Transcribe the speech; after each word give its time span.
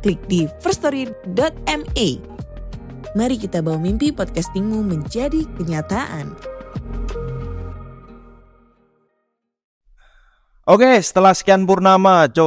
klik 0.00 0.20
di 0.26 0.48
firststory.me. 0.64 2.08
Mari 3.10 3.36
kita 3.36 3.60
bawa 3.60 3.76
mimpi 3.76 4.14
podcastingmu 4.14 4.80
menjadi 4.86 5.44
kenyataan. 5.58 6.32
Oke, 10.70 11.02
setelah 11.02 11.34
sekian 11.34 11.66
purnama, 11.66 12.30
co 12.30 12.46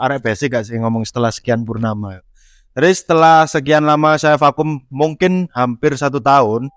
arek 0.00 0.24
basic 0.24 0.56
gak 0.56 0.64
sih 0.64 0.80
ngomong 0.80 1.04
setelah 1.04 1.28
sekian 1.28 1.60
purnama. 1.60 2.24
Jadi 2.72 2.90
setelah 2.96 3.44
sekian 3.44 3.84
lama 3.84 4.16
saya 4.16 4.40
vakum, 4.40 4.80
mungkin 4.88 5.44
hampir 5.52 5.92
satu 5.92 6.24
tahun, 6.24 6.72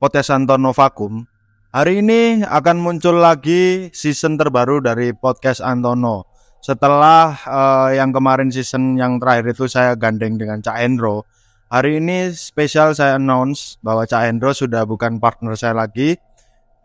podcast 0.00 0.32
Antono 0.32 0.72
vakum. 0.72 1.28
Hari 1.68 2.00
ini 2.00 2.48
akan 2.48 2.80
muncul 2.80 3.20
lagi 3.20 3.92
season 3.92 4.40
terbaru 4.40 4.80
dari 4.80 5.12
podcast 5.12 5.60
Antono. 5.60 6.31
Setelah 6.62 7.34
uh, 7.42 7.90
yang 7.90 8.14
kemarin 8.14 8.46
season 8.46 8.94
yang 8.94 9.18
terakhir 9.18 9.50
itu 9.50 9.66
saya 9.66 9.98
gandeng 9.98 10.38
dengan 10.38 10.62
Cak 10.62 10.78
Endro. 10.78 11.26
Hari 11.66 11.98
ini 11.98 12.30
spesial 12.30 12.94
saya 12.94 13.18
announce 13.18 13.82
bahwa 13.82 14.06
Cak 14.06 14.30
Endro 14.30 14.54
sudah 14.54 14.86
bukan 14.86 15.18
partner 15.18 15.58
saya 15.58 15.74
lagi 15.74 16.14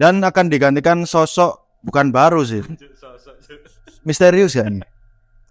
dan 0.01 0.25
akan 0.25 0.49
digantikan 0.49 1.05
sosok 1.05 1.61
bukan 1.85 2.09
baru 2.09 2.41
sih. 2.41 2.65
Misterius 4.01 4.57
kan? 4.57 4.81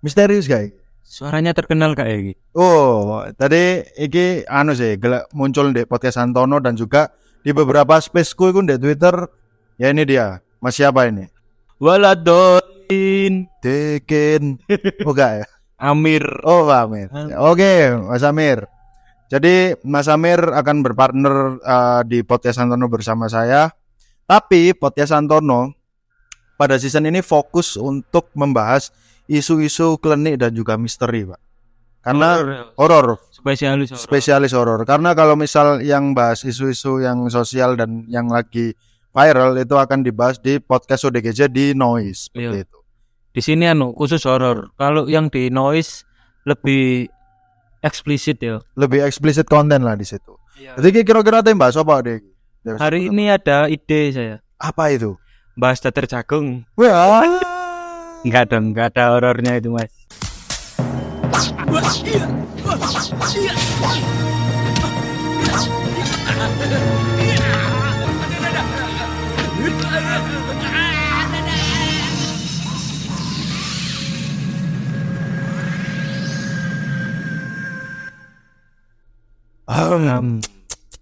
Misterius 0.02 0.50
guys. 0.50 0.74
Suaranya 1.06 1.54
terkenal 1.54 1.94
kayak 1.94 2.34
gitu. 2.34 2.40
Oh, 2.58 3.22
tadi 3.38 3.86
iki 3.94 4.42
anu 4.50 4.74
sih 4.74 4.98
muncul 5.38 5.70
di 5.70 5.86
podcast 5.86 6.18
Antono 6.18 6.58
dan 6.58 6.74
juga 6.74 7.14
di 7.46 7.54
beberapa 7.54 7.94
spaceku 8.02 8.50
itu 8.50 8.60
di 8.66 8.74
Twitter. 8.74 9.14
Ya 9.78 9.94
ini 9.94 10.02
dia. 10.02 10.42
Mas 10.58 10.74
siapa 10.74 11.06
ini? 11.06 11.30
Waladolin 11.78 12.65
Dekin. 13.60 14.42
Oh 15.04 15.12
enggak 15.12 15.32
ya? 15.42 15.46
Amir. 15.76 16.24
Oh, 16.40 16.64
Pak 16.64 16.80
Amir. 16.88 17.08
Oke, 17.36 17.92
Mas 18.08 18.24
Amir. 18.24 18.64
Jadi 19.28 19.74
Mas 19.82 20.06
Amir 20.06 20.38
akan 20.40 20.80
berpartner 20.80 21.58
uh, 21.60 22.00
di 22.06 22.22
podcast 22.22 22.62
Antono 22.62 22.86
bersama 22.88 23.28
saya. 23.28 23.68
Tapi 24.24 24.72
podcast 24.72 25.12
Antono 25.12 25.74
pada 26.56 26.80
season 26.80 27.04
ini 27.04 27.20
fokus 27.20 27.76
untuk 27.76 28.32
membahas 28.32 28.88
isu-isu 29.26 29.98
klinik 29.98 30.40
dan 30.40 30.54
juga 30.54 30.78
misteri, 30.80 31.26
Pak. 31.26 31.40
Karena 32.00 32.38
horor, 32.78 33.18
spesialis 33.34 33.90
horor. 33.90 34.00
spesialis 34.00 34.52
horor. 34.54 34.80
Karena 34.86 35.10
kalau 35.12 35.34
misal 35.34 35.82
yang 35.82 36.14
bahas 36.14 36.46
isu-isu 36.46 37.02
yang 37.02 37.26
sosial 37.28 37.74
dan 37.74 38.06
yang 38.06 38.30
lagi 38.30 38.78
viral 39.10 39.58
itu 39.58 39.74
akan 39.74 40.06
dibahas 40.06 40.38
di 40.38 40.62
podcast 40.62 41.02
ODGJ 41.04 41.50
di 41.50 41.74
Noise 41.74 42.30
seperti 42.30 42.46
Iya. 42.46 42.64
itu. 42.64 42.75
Di 43.36 43.44
sini 43.44 43.68
anu 43.68 43.92
khusus 43.92 44.24
horor. 44.24 44.72
Kalau 44.80 45.04
yang 45.12 45.28
di 45.28 45.52
noise 45.52 46.08
lebih 46.48 47.04
eksplisit 47.84 48.40
ya. 48.40 48.64
Lebih 48.80 49.04
eksplisit 49.04 49.44
konten 49.44 49.84
lah 49.84 49.92
di 49.92 50.08
situ. 50.08 50.40
Jadi 50.56 51.04
kira-kira 51.04 51.44
yang 51.44 51.60
bahas 51.60 51.76
apa 51.76 52.00
deh? 52.00 52.24
Hari 52.64 53.12
ini 53.12 53.28
ada 53.28 53.68
ide 53.68 54.00
saya. 54.08 54.36
apa 54.56 54.88
itu? 54.88 55.20
Bahas 55.52 55.84
datar 55.84 56.08
jagung. 56.08 56.64
Wah. 56.80 57.28
Enggak 58.24 58.56
dong, 58.56 58.72
enggak 58.72 58.96
ada 58.96 59.12
horornya 59.12 59.60
itu, 59.60 59.68
Mas. 59.68 59.92
Um, 79.66 80.38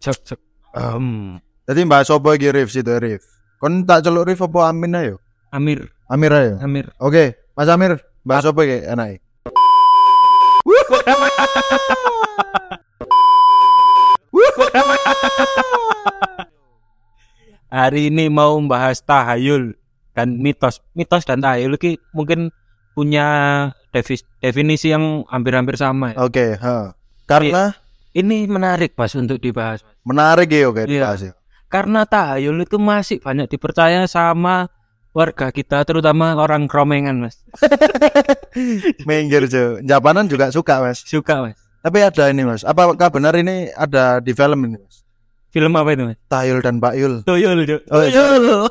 cek 0.01 0.17
cek. 0.25 0.41
Um, 0.73 1.37
Jadi 1.69 1.85
bahas 1.85 2.09
apa 2.09 2.33
iki 2.33 2.49
Rif 2.49 2.73
situ 2.73 2.97
Rif. 2.97 3.21
Kon 3.61 3.85
tak 3.85 4.09
celuk 4.09 4.25
Rif 4.25 4.41
apa 4.41 4.73
Amin 4.73 4.97
ayo? 4.97 5.21
Amir, 5.53 5.93
Amir 6.09 6.33
ayo. 6.33 6.55
Amir. 6.65 6.89
Oke, 6.97 7.37
Mas 7.53 7.69
Amir, 7.69 8.01
bahas 8.25 8.49
apa 8.49 8.61
iki 8.65 8.89
enak? 8.89 9.21
Hari 17.69 18.09
ini 18.09 18.33
mau 18.33 18.57
membahas 18.57 19.05
tahayul 19.05 19.77
dan 20.17 20.41
mitos. 20.41 20.81
Mitos 20.97 21.27
dan 21.29 21.45
tahayul 21.45 21.77
ini 21.77 22.01
mungkin 22.17 22.49
punya 22.97 23.27
definisi 24.41 24.89
yang 24.89 25.27
hampir-hampir 25.29 25.77
sama. 25.77 26.15
ya. 26.15 26.23
Oke, 26.23 26.55
ha. 26.65 26.95
Karena 27.27 27.75
Ini 28.15 28.47
menarik 28.47 28.95
Mas 28.95 29.13
untuk 29.15 29.43
dibahas. 29.43 29.83
Mas. 29.83 29.95
menarik 30.07 30.47
ya 30.49 30.71
oke 30.71 30.87
Iya. 30.87 30.89
dibahas 30.89 31.21
ya. 31.21 31.33
Karena 31.67 32.07
tahayul 32.07 32.63
itu 32.63 32.79
masih 32.79 33.19
banyak 33.19 33.51
dipercaya 33.51 34.07
sama 34.07 34.71
warga 35.11 35.51
kita 35.51 35.83
terutama 35.83 36.39
orang 36.39 36.71
kromengan 36.71 37.19
Mas. 37.19 37.43
Minggir 39.09 39.51
Jo. 39.51 39.83
Japanan 39.83 40.31
juga 40.31 40.55
suka, 40.55 40.79
Mas. 40.79 41.03
Suka 41.03 41.43
Mas. 41.43 41.59
Tapi 41.83 41.99
ada 42.01 42.31
ini, 42.31 42.47
Mas. 42.47 42.63
Apakah 42.63 43.11
benar 43.11 43.35
ini 43.35 43.69
ada 43.75 44.23
di 44.23 44.31
film 44.31 44.63
ini, 44.65 44.79
Mas? 44.79 45.03
Film 45.51 45.75
apa 45.75 45.91
itu 45.91 46.03
Mas? 46.07 46.19
Tayul 46.27 46.59
dan 46.63 46.79
Pak 46.79 46.95
Yul. 46.95 47.15
Tuyul. 47.23 47.59
Cuk. 47.67 47.83
Oh, 47.91 48.03
iya. 48.03 48.15
Tuyul. 48.15 48.71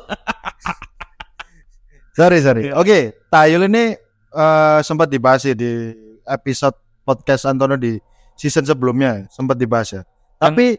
Sorry, 2.14 2.38
sorry. 2.40 2.70
Iya. 2.70 2.78
Oke, 2.78 2.98
Tayul 3.26 3.66
ini 3.66 3.90
eh, 4.30 4.78
sempat 4.80 5.10
dibahas 5.10 5.42
ya 5.42 5.52
di 5.52 5.90
episode 6.22 6.78
podcast 7.02 7.42
Antono 7.44 7.74
di 7.74 7.98
season 8.34 8.66
sebelumnya 8.66 9.26
sempat 9.30 9.58
dibahas 9.58 10.00
ya. 10.00 10.02
Tapi 10.38 10.78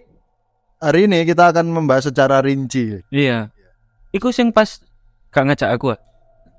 hari 0.79 1.07
ini 1.09 1.23
kita 1.25 1.51
akan 1.51 1.71
membahas 1.71 2.11
secara 2.11 2.43
rinci. 2.43 3.01
Iya. 3.09 3.49
Iku 4.15 4.31
sing 4.31 4.51
pas 4.51 4.79
gak 5.31 5.43
ngajak 5.51 5.69
aku. 5.75 5.95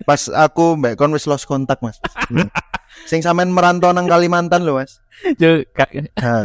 Pas 0.05 0.29
aku 0.29 0.77
mbak 0.77 1.01
kon 1.01 1.15
wis 1.17 1.25
lost 1.25 1.49
kontak, 1.49 1.81
Mas. 1.81 1.97
Hmm. 2.29 2.53
Sing 3.09 3.21
sampean 3.21 3.53
merantau 3.53 3.93
nang 3.93 4.09
Kalimantan 4.09 4.65
loh, 4.65 4.81
Mas. 4.81 5.01
Ha, 6.21 6.45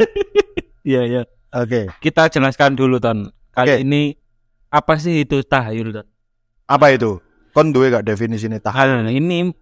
Iya, 0.88 1.02
iya. 1.04 1.22
Oke. 1.52 1.88
Kita 2.00 2.28
jelaskan 2.32 2.76
dulu 2.76 2.96
Ton. 2.96 3.28
Kali 3.52 3.68
Oke. 3.68 3.84
ini 3.84 4.16
apa 4.72 4.96
sih 4.96 5.24
itu 5.24 5.44
tahayul 5.44 5.92
Ton? 5.92 6.06
Apa 6.68 6.96
itu? 6.96 7.20
Kon 7.52 7.72
duwe 7.76 7.92
gak 7.92 8.08
definisi 8.08 8.48
ini 8.48 8.56
tah? 8.56 8.72
Hal 8.72 9.04
ini 9.12 9.52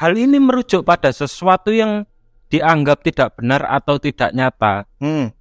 hal 0.00 0.12
ini 0.16 0.40
merujuk 0.40 0.84
pada 0.84 1.12
sesuatu 1.12 1.68
yang 1.68 2.08
dianggap 2.48 3.02
tidak 3.02 3.36
benar 3.36 3.64
atau 3.64 3.98
tidak 3.98 4.30
nyata. 4.30 4.86
Hmm. 4.98 5.34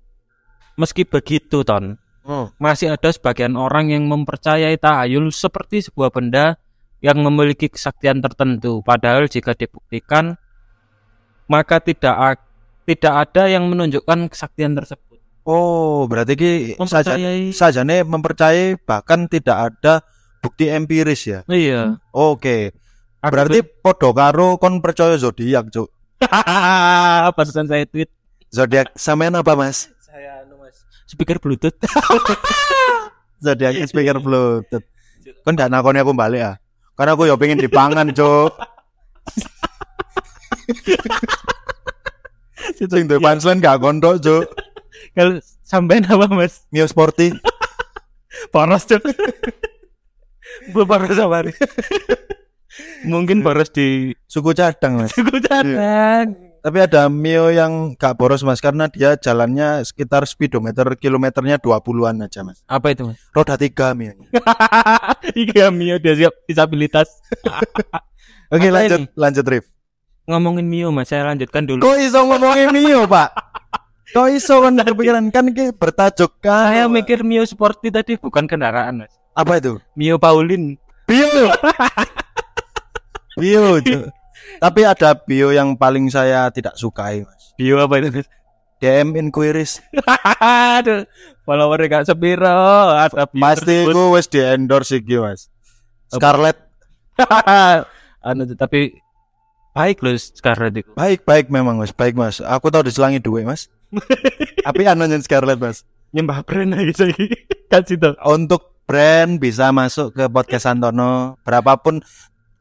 Meski 0.76 1.06
begitu, 1.06 1.64
Ton, 1.64 1.96
Hmm. 2.22 2.50
masih 2.58 2.92
ada 2.92 3.08
sebagian 3.08 3.54
orang 3.54 3.94
yang 3.94 4.10
mempercayai 4.10 4.76
tahayul 4.76 5.30
seperti 5.30 5.86
sebuah 5.86 6.10
benda 6.10 6.58
yang 7.00 7.22
memiliki 7.22 7.70
kesaktian 7.70 8.20
tertentu. 8.20 8.82
Padahal 8.82 9.30
jika 9.30 9.54
dibuktikan, 9.54 10.36
maka 11.46 11.78
tidak 11.78 12.16
a- 12.16 12.44
tidak 12.84 13.14
ada 13.30 13.46
yang 13.48 13.70
menunjukkan 13.70 14.30
kesaktian 14.30 14.74
tersebut. 14.74 15.22
Oh, 15.46 16.10
berarti 16.10 16.34
ki 16.34 16.52
saja 16.84 17.14
Mempercayai. 17.14 17.54
sajane 17.54 17.98
mempercayai 18.02 18.82
bahkan 18.82 19.30
tidak 19.30 19.58
ada 19.70 20.02
bukti 20.42 20.66
empiris 20.68 21.22
ya. 21.24 21.40
Iya. 21.46 22.02
Oke. 22.10 22.74
Aku 23.22 23.30
Berarti 23.30 23.62
podo 23.62 24.10
karo 24.14 24.58
kon 24.58 24.82
percaya 24.82 25.14
zodiak, 25.18 25.70
Cuk. 25.70 25.90
Barusan 27.36 27.68
saya 27.68 27.84
tweet. 27.88 28.10
Zodiak 28.54 28.96
sampean 28.96 29.36
apa, 29.36 29.54
Mas? 29.54 29.92
Saya 30.00 30.46
anu 30.46 30.62
Mas. 30.62 30.84
Speaker 31.10 31.38
Bluetooth. 31.42 31.76
Zodiak 33.44 33.76
speaker 33.92 34.18
bluetooth. 34.24 34.86
Kon 35.44 35.58
gak 35.58 35.70
nakoni 35.70 36.02
aku 36.02 36.16
balik 36.16 36.42
ya. 36.42 36.52
Karena 36.96 37.14
aku 37.14 37.28
ya 37.28 37.36
pengen 37.36 37.60
dipangan, 37.60 38.08
Cuk. 38.16 38.56
Sing 42.80 43.06
duwe 43.06 43.20
punchline 43.20 43.60
gak 43.60 43.84
kontok, 43.84 44.24
Cuk. 44.24 44.46
Kalau 45.12 45.38
sampean 45.62 46.08
apa 46.08 46.26
Mas? 46.32 46.64
Mio 46.72 46.88
Sporty. 46.88 47.36
Panas 48.52 48.84
cok. 48.88 49.04
Gue 50.72 50.84
panas 50.88 51.12
nih? 51.12 51.56
Mungkin 53.04 53.40
panas 53.40 53.70
di 53.70 54.12
Suku 54.26 54.52
cadang, 54.52 55.00
Mas. 55.00 55.12
suku 55.12 55.40
cadang. 55.40 56.36
Tapi 56.60 56.82
ada 56.82 57.06
Mio 57.08 57.54
yang 57.54 57.94
gak 57.94 58.18
boros 58.18 58.42
mas 58.42 58.58
karena 58.58 58.90
dia 58.90 59.14
jalannya 59.14 59.86
sekitar 59.86 60.26
speedometer 60.26 60.98
kilometernya 60.98 61.62
20-an 61.62 62.26
aja 62.26 62.42
mas. 62.42 62.66
Apa 62.66 62.90
itu, 62.90 63.06
Mas? 63.06 63.22
Roda 63.32 63.54
tiga 63.54 63.94
Mio. 63.94 64.18
Iya, 65.38 65.70
Mio 65.70 66.02
dia 66.02 66.18
siap 66.18 66.34
disabilitas. 66.44 67.06
Oke 68.54 68.68
Apa 68.68 68.76
lanjut 68.76 69.00
ini? 69.00 69.08
lanjut 69.14 69.46
Rif. 69.46 69.66
Ngomongin 70.26 70.66
Mio, 70.66 70.90
Mas, 70.90 71.14
saya 71.14 71.22
lanjutkan 71.24 71.70
dulu. 71.70 71.86
Kok 71.86 71.98
iso 72.02 72.26
ngomongin 72.26 72.74
Mio 72.74 73.06
pak? 73.06 73.30
Kok 74.10 74.28
iso 74.32 74.58
kan 74.58 74.74
kepikiran 74.76 75.30
kan 75.30 75.46
ki 75.54 75.70
bertajuk 75.72 76.42
kan? 76.42 76.74
Saya 76.74 76.90
mikir 76.90 77.22
Mio 77.22 77.46
Sporty 77.46 77.94
tadi 77.94 78.18
bukan 78.18 78.50
kendaraan, 78.50 79.06
Mas. 79.06 79.14
apa 79.34 79.62
itu? 79.62 79.78
Mio 79.94 80.18
Paulin. 80.18 80.82
Bio. 81.06 81.54
bio. 83.38 83.80
Tapi 84.60 84.82
ada 84.84 85.16
bio 85.16 85.52
yang 85.52 85.76
paling 85.76 86.08
saya 86.12 86.48
tidak 86.52 86.76
sukai 86.76 87.24
mas. 87.24 87.56
Bio 87.56 87.80
apa 87.82 88.00
itu? 88.00 88.22
Mas? 88.22 88.28
DM 88.84 89.16
inquiries. 89.16 89.80
Aduh, 90.78 91.08
follower 91.48 91.80
gak 91.88 92.06
sepiro. 92.06 92.92
Pasti 93.40 93.88
aku 93.88 94.16
wis 94.16 94.28
di 94.28 94.44
endorse 94.44 95.00
iki 95.00 95.18
mas. 95.18 95.48
Scarlett 96.12 96.60
anu 98.28 98.44
tapi 98.60 99.00
baik 99.72 100.04
loh 100.04 100.16
Scarlett 100.18 100.76
itu. 100.84 100.92
baik 100.94 101.24
baik 101.24 101.48
memang 101.48 101.80
mas 101.80 101.96
baik 101.96 102.20
mas. 102.20 102.44
Aku 102.44 102.68
tahu 102.70 102.86
diselangi 102.86 103.24
duit 103.24 103.48
mas. 103.48 103.72
Tapi 104.66 104.82
anu 104.86 105.08
nyen 105.08 105.24
Scarlett 105.24 105.58
mas. 105.58 105.88
Nyembah 106.12 106.44
brand 106.44 106.76
lagi 106.76 106.94
saya 106.96 107.16
kasih 107.72 107.98
tau. 108.00 108.16
Untuk 108.28 108.76
brand 108.86 109.40
bisa 109.40 109.72
masuk 109.72 110.14
ke 110.14 110.28
podcast 110.30 110.70
Santono 110.70 111.40
berapapun 111.42 112.04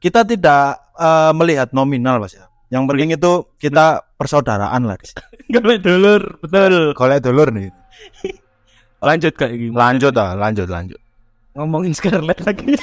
kita 0.04 0.20
tidak 0.28 0.76
eh, 1.00 1.32
melihat 1.32 1.72
nominal 1.72 2.20
mas 2.20 2.36
ya. 2.36 2.44
Yang 2.68 2.84
penting 2.92 3.16
itu 3.16 3.32
kita 3.56 4.04
persaudaraan 4.20 4.84
lah. 4.84 5.00
Kalau 5.00 5.76
dulur, 5.86 6.20
betul. 6.44 6.92
Golek 6.92 7.24
dulur 7.24 7.48
nih. 7.48 7.72
Lanjut 9.06 9.32
kayak 9.32 9.56
gimana? 9.56 9.80
Lanjut 9.92 10.12
ah, 10.16 10.32
lanjut 10.32 10.68
lanjut. 10.68 11.00
Ngomongin 11.54 11.92
Scarlett 11.92 12.40
lagi. 12.44 12.72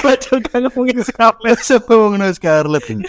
Gua 0.00 0.18
juga 0.18 0.58
ngomongin 0.64 0.98
Scarlett. 1.04 1.60
Siapa 1.60 1.92
ngomongin 1.92 2.32
Scarlett 2.32 2.88
ini? 2.88 3.04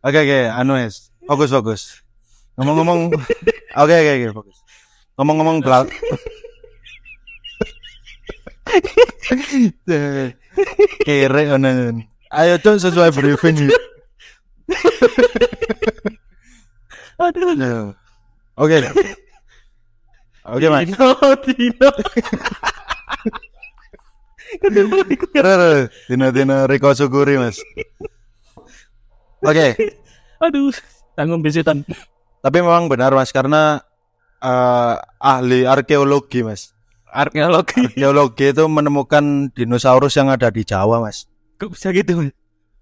Oke 0.00 0.18
oke, 0.22 0.38
anu 0.54 0.78
es, 0.78 1.10
fokus 1.26 1.50
fokus. 1.50 1.82
Ngomong-ngomong, 2.56 3.10
oke 3.74 3.94
oke 4.00 4.12
oke 4.14 4.28
fokus. 4.38 4.56
Ngomong-ngomong 5.18 5.58
belak. 5.60 5.90
Kere 11.06 11.42
onan. 11.54 12.04
Ayo 12.34 12.58
cok 12.58 12.82
sesuai 12.82 13.14
briefing. 13.14 13.70
Aduh. 17.22 17.54
Ayo. 17.54 17.94
Oke. 18.58 18.76
Oke 20.44 20.66
mas. 20.68 20.84
Dino, 20.90 21.08
Dino. 21.46 21.88
Ikut 25.08 25.30
Kere, 25.30 25.88
Dina-dina 26.10 26.66
Riko 26.66 26.90
syukuri 26.90 27.38
mas. 27.38 27.62
Oke. 29.40 29.78
Aduh, 30.42 30.74
tanggung 31.14 31.40
bisitan. 31.40 31.86
Tapi 32.42 32.58
memang 32.60 32.90
benar 32.90 33.14
mas 33.14 33.32
karena 33.32 33.80
eh, 34.42 34.94
ahli 35.22 35.64
arkeologi 35.64 36.44
mas. 36.44 36.73
Arkeologi. 37.14 37.78
Arkeologi 37.86 38.50
itu 38.50 38.64
menemukan 38.66 39.54
dinosaurus 39.54 40.18
yang 40.18 40.34
ada 40.34 40.50
di 40.50 40.66
Jawa 40.66 40.98
mas. 40.98 41.30
Kok 41.62 41.70
bisa 41.78 41.94
gitu, 41.94 42.18
Mas? 42.18 42.34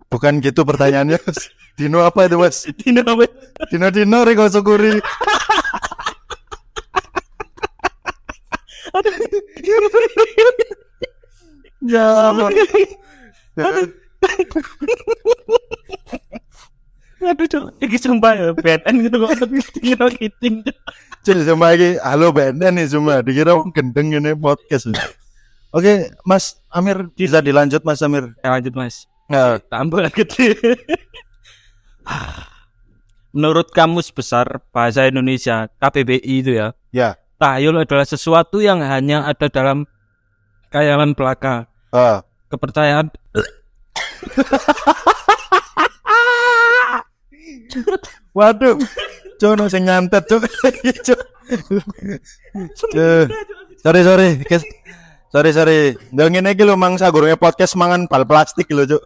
Bukan 0.08 0.40
gitu 0.40 0.64
pertanyaannya 0.64 1.20
mas. 1.20 1.52
Dino 1.76 2.00
apa 2.00 2.24
itu 2.24 2.40
mas? 2.40 2.64
Dino 2.80 3.04
apa? 3.04 3.28
Dino 3.68 3.92
Dino 3.92 4.24
Riko 4.24 4.48
Sukuri. 4.48 4.96
Aduh. 8.96 9.12
Ya. 11.84 12.32
Aduh, 17.22 17.46
Cok. 17.46 17.64
Iki 17.78 17.96
sumpah 18.02 18.34
ya, 18.34 18.50
BNN 18.50 18.94
gitu 19.06 19.16
kok 19.22 19.30
Dino 19.78 20.06
kiting. 20.10 20.66
Cok. 21.22 21.38
Cuma 21.46 21.70
lagi 21.70 21.94
halo 22.02 22.34
BNN 22.34 22.82
nih 22.82 22.86
cuma 22.90 23.22
dikira 23.22 23.54
wong 23.54 23.70
gendeng 23.70 24.10
ini 24.10 24.34
podcast. 24.34 24.90
Oke, 25.72 26.10
Mas 26.26 26.58
Amir 26.68 27.08
bisa 27.14 27.38
dilanjut 27.38 27.80
Mas 27.86 28.02
Amir. 28.02 28.34
Ya, 28.42 28.52
lanjut, 28.52 28.74
Mas. 28.74 29.06
Ya, 29.30 29.56
Tambah 29.70 30.04
gede. 30.12 30.58
Menurut 33.32 33.72
Kamus 33.72 34.12
Besar 34.12 34.60
Bahasa 34.74 35.08
Indonesia 35.08 35.64
KBBI 35.80 36.44
itu 36.44 36.52
ya, 36.52 36.76
ya. 36.92 37.16
tahayul 37.40 37.80
adalah 37.80 38.04
sesuatu 38.04 38.60
yang 38.60 38.84
hanya 38.84 39.24
ada 39.24 39.48
dalam 39.48 39.88
khayalan 40.68 41.16
belaka. 41.16 41.64
Ah, 41.88 42.20
Kepercayaan 42.52 43.08
waduh. 48.36 48.76
Cono 49.42 49.66
sing 49.66 49.82
nyantet, 49.86 50.22
Cuk. 50.30 51.20
Sorry, 53.82 54.02
sorry. 54.06 54.28
Kes. 54.46 54.62
Sorry, 55.34 55.50
sorry. 55.50 55.80
Nggak 56.14 56.28
ngene 56.30 56.50
iki 56.54 56.62
lho 56.62 56.78
Mang 56.78 56.94
sagurunge 56.94 57.34
podcast 57.34 57.74
mangan 57.74 58.06
bal 58.06 58.22
plastik 58.22 58.70
lho, 58.70 58.86
Cuk. 58.86 59.02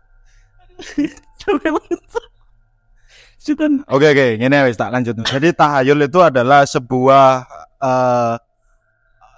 Oke 3.86 4.06
oke, 4.10 4.26
ini 4.42 4.56
wis 4.66 4.74
tak 4.74 4.90
lanjut. 4.90 5.14
Jadi 5.22 5.54
tahayul 5.54 6.10
itu 6.10 6.18
adalah 6.18 6.66
sebuah 6.66 7.46
eh, 7.78 8.34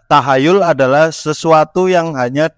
tahayul 0.08 0.64
adalah 0.64 1.12
sesuatu 1.12 1.92
yang 1.92 2.16
hanya 2.16 2.48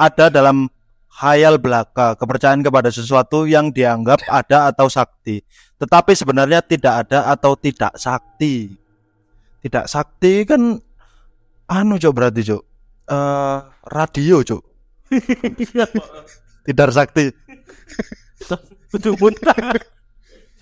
ada 0.00 0.32
dalam 0.32 0.72
hayal 1.20 1.56
belaka, 1.56 2.16
kepercayaan 2.16 2.64
kepada 2.64 2.88
sesuatu 2.92 3.44
yang 3.44 3.72
dianggap 3.72 4.24
ada 4.28 4.72
atau 4.72 4.88
sakti. 4.88 5.44
Tetapi 5.76 6.12
sebenarnya 6.16 6.64
tidak 6.64 7.06
ada 7.06 7.28
atau 7.28 7.52
tidak 7.52 7.92
sakti. 8.00 8.72
Tidak 9.60 9.84
sakti 9.84 10.48
kan 10.48 10.80
anu 11.68 11.94
cok 12.00 12.14
berarti 12.16 12.40
cok. 12.46 12.62
Eh 13.06 13.58
radio 13.92 14.40
cok. 14.42 14.62
Tidak 16.66 16.90
sakti. 16.90 17.30
betul 18.90 19.14
muntah. 19.22 19.54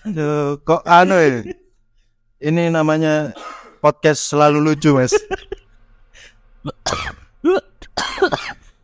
Aduh, 0.05 0.61
kok 0.61 0.85
anu 0.85 1.17
ya? 1.17 1.41
Ini 2.45 2.69
namanya 2.69 3.33
podcast 3.81 4.29
selalu 4.29 4.61
lucu, 4.61 4.93
Mas. 4.93 5.17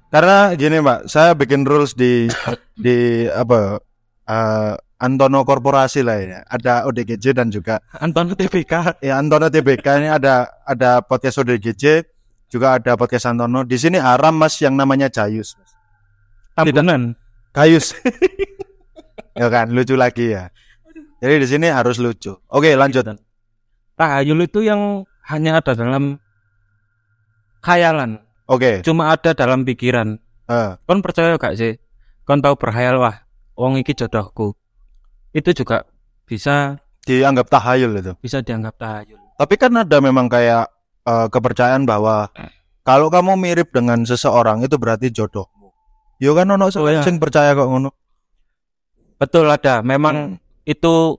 Karena 0.09 0.57
gini, 0.57 0.81
Mbak, 0.81 1.13
saya 1.13 1.37
bikin 1.37 1.69
rules 1.69 1.93
di 1.93 2.33
di 2.73 3.29
apa 3.29 3.85
eh, 4.25 4.75
Antono 5.01 5.43
Korporasi 5.49 6.05
lah 6.05 6.17
ya. 6.21 6.41
Ada 6.45 6.85
ODGJ 6.85 7.33
dan 7.33 7.49
juga 7.49 7.81
Anton 7.97 8.37
TBK. 8.37 9.01
ya 9.01 9.17
Antono 9.17 9.49
TBK 9.49 9.87
ini 10.05 10.09
ada 10.13 10.45
ada 10.69 11.01
podcast 11.01 11.41
ODGJ, 11.41 12.05
juga 12.53 12.77
ada 12.77 12.95
podcast 13.01 13.33
Antono. 13.33 13.65
Di 13.65 13.81
sini 13.81 13.97
haram 13.97 14.37
Mas 14.37 14.61
yang 14.61 14.77
namanya 14.77 15.09
Jayus. 15.09 15.57
Tambunan. 16.53 17.17
Gayus. 17.57 17.97
ya 19.41 19.49
kan, 19.49 19.73
lucu 19.73 19.97
lagi 19.97 20.37
ya. 20.37 20.53
Jadi 21.21 21.35
di 21.41 21.47
sini 21.49 21.67
harus 21.73 21.97
lucu. 21.97 22.37
Oke, 22.53 22.77
lanjut. 22.77 23.09
Tahayul 23.97 24.45
itu 24.45 24.61
yang 24.65 25.05
hanya 25.29 25.61
ada 25.61 25.73
dalam 25.77 26.17
khayalan, 27.61 28.21
Oke. 28.49 28.81
cuma 28.81 29.13
ada 29.13 29.37
dalam 29.37 29.63
pikiran. 29.69 30.17
eh. 30.49 30.71
Kon 30.89 31.05
percaya 31.05 31.37
gak 31.37 31.55
sih? 31.61 31.77
Kon 32.25 32.41
tahu 32.41 32.57
berhayal 32.57 32.97
wah, 32.97 33.29
wong 33.55 33.77
iki 33.77 33.93
jodohku. 33.93 34.57
Itu 35.31 35.55
juga 35.55 35.87
bisa 36.25 36.79
dianggap 37.07 37.47
tahayul 37.49 37.93
itu. 37.99 38.13
bisa 38.19 38.43
dianggap 38.43 38.75
tahayul. 38.77 39.19
Tapi 39.35 39.55
kan 39.57 39.73
ada 39.73 39.99
memang 39.99 40.29
kayak 40.29 40.69
eh, 41.07 41.27
kepercayaan 41.31 41.89
bahwa 41.89 42.29
kalau 42.83 43.09
kamu 43.09 43.39
mirip 43.39 43.69
dengan 43.71 44.03
seseorang 44.05 44.61
itu 44.63 44.77
berarti 44.77 45.09
jodohmu. 45.09 45.71
Yo 46.21 46.37
kan 46.37 46.51
ono 46.51 46.69
Oh, 46.69 46.89
ya. 46.91 47.01
sing 47.01 47.17
percaya 47.17 47.57
kok 47.57 47.65
ngono. 47.65 47.91
Betul 49.17 49.49
ada. 49.49 49.81
Memang 49.81 50.37
itu 50.65 51.17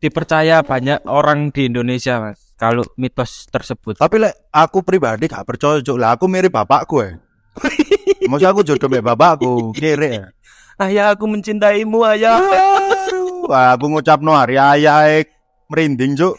dipercaya 0.00 0.60
banyak 0.60 1.04
orang 1.08 1.48
di 1.48 1.68
Indonesia, 1.68 2.20
Mas. 2.20 2.40
Kalau 2.60 2.84
mitos 2.96 3.48
tersebut. 3.48 3.98
Tapi 3.98 4.16
lek 4.20 4.48
aku 4.52 4.84
pribadi 4.84 5.26
gak 5.26 5.44
percaya 5.48 5.80
cuk. 5.80 5.96
Lah 5.98 6.14
aku 6.16 6.28
mirip 6.28 6.52
bapakku 6.52 7.02
ya. 7.02 7.18
Maksudnya 8.30 8.50
aku 8.52 8.62
jodoh 8.64 8.88
bapakku, 8.88 9.72
kere 9.76 10.10
ya. 10.10 10.26
Ayah 10.74 11.14
aku 11.14 11.30
mencintaimu, 11.30 12.02
ayah. 12.10 12.42
Wah, 13.46 13.78
aku 13.78 13.86
ngucap 13.92 14.18
no 14.24 14.34
hari 14.34 14.58
ayah 14.58 15.06
eh, 15.06 15.22
merinding 15.70 16.18
cuk. 16.18 16.34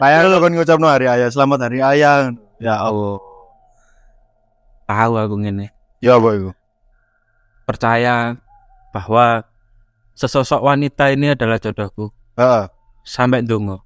Kayak 0.00 0.28
lo 0.28 0.36
kan 0.44 0.52
ngucap 0.52 0.76
no 0.76 0.92
hari 0.92 1.08
ayah, 1.08 1.32
selamat 1.32 1.70
hari 1.70 1.80
ayah. 1.80 2.28
Ya 2.60 2.76
Allah. 2.76 3.16
Tahu 4.84 5.12
aku 5.16 5.34
ngene. 5.40 5.72
Ya 6.04 6.20
apa 6.20 6.28
itu? 6.36 6.50
percaya 7.66 8.38
bahwa 8.94 9.42
sesosok 10.14 10.62
wanita 10.62 11.10
ini 11.10 11.34
adalah 11.34 11.58
jodohku 11.58 12.14
Heeh. 12.38 12.70
sampai 13.02 13.42
dungo. 13.42 13.82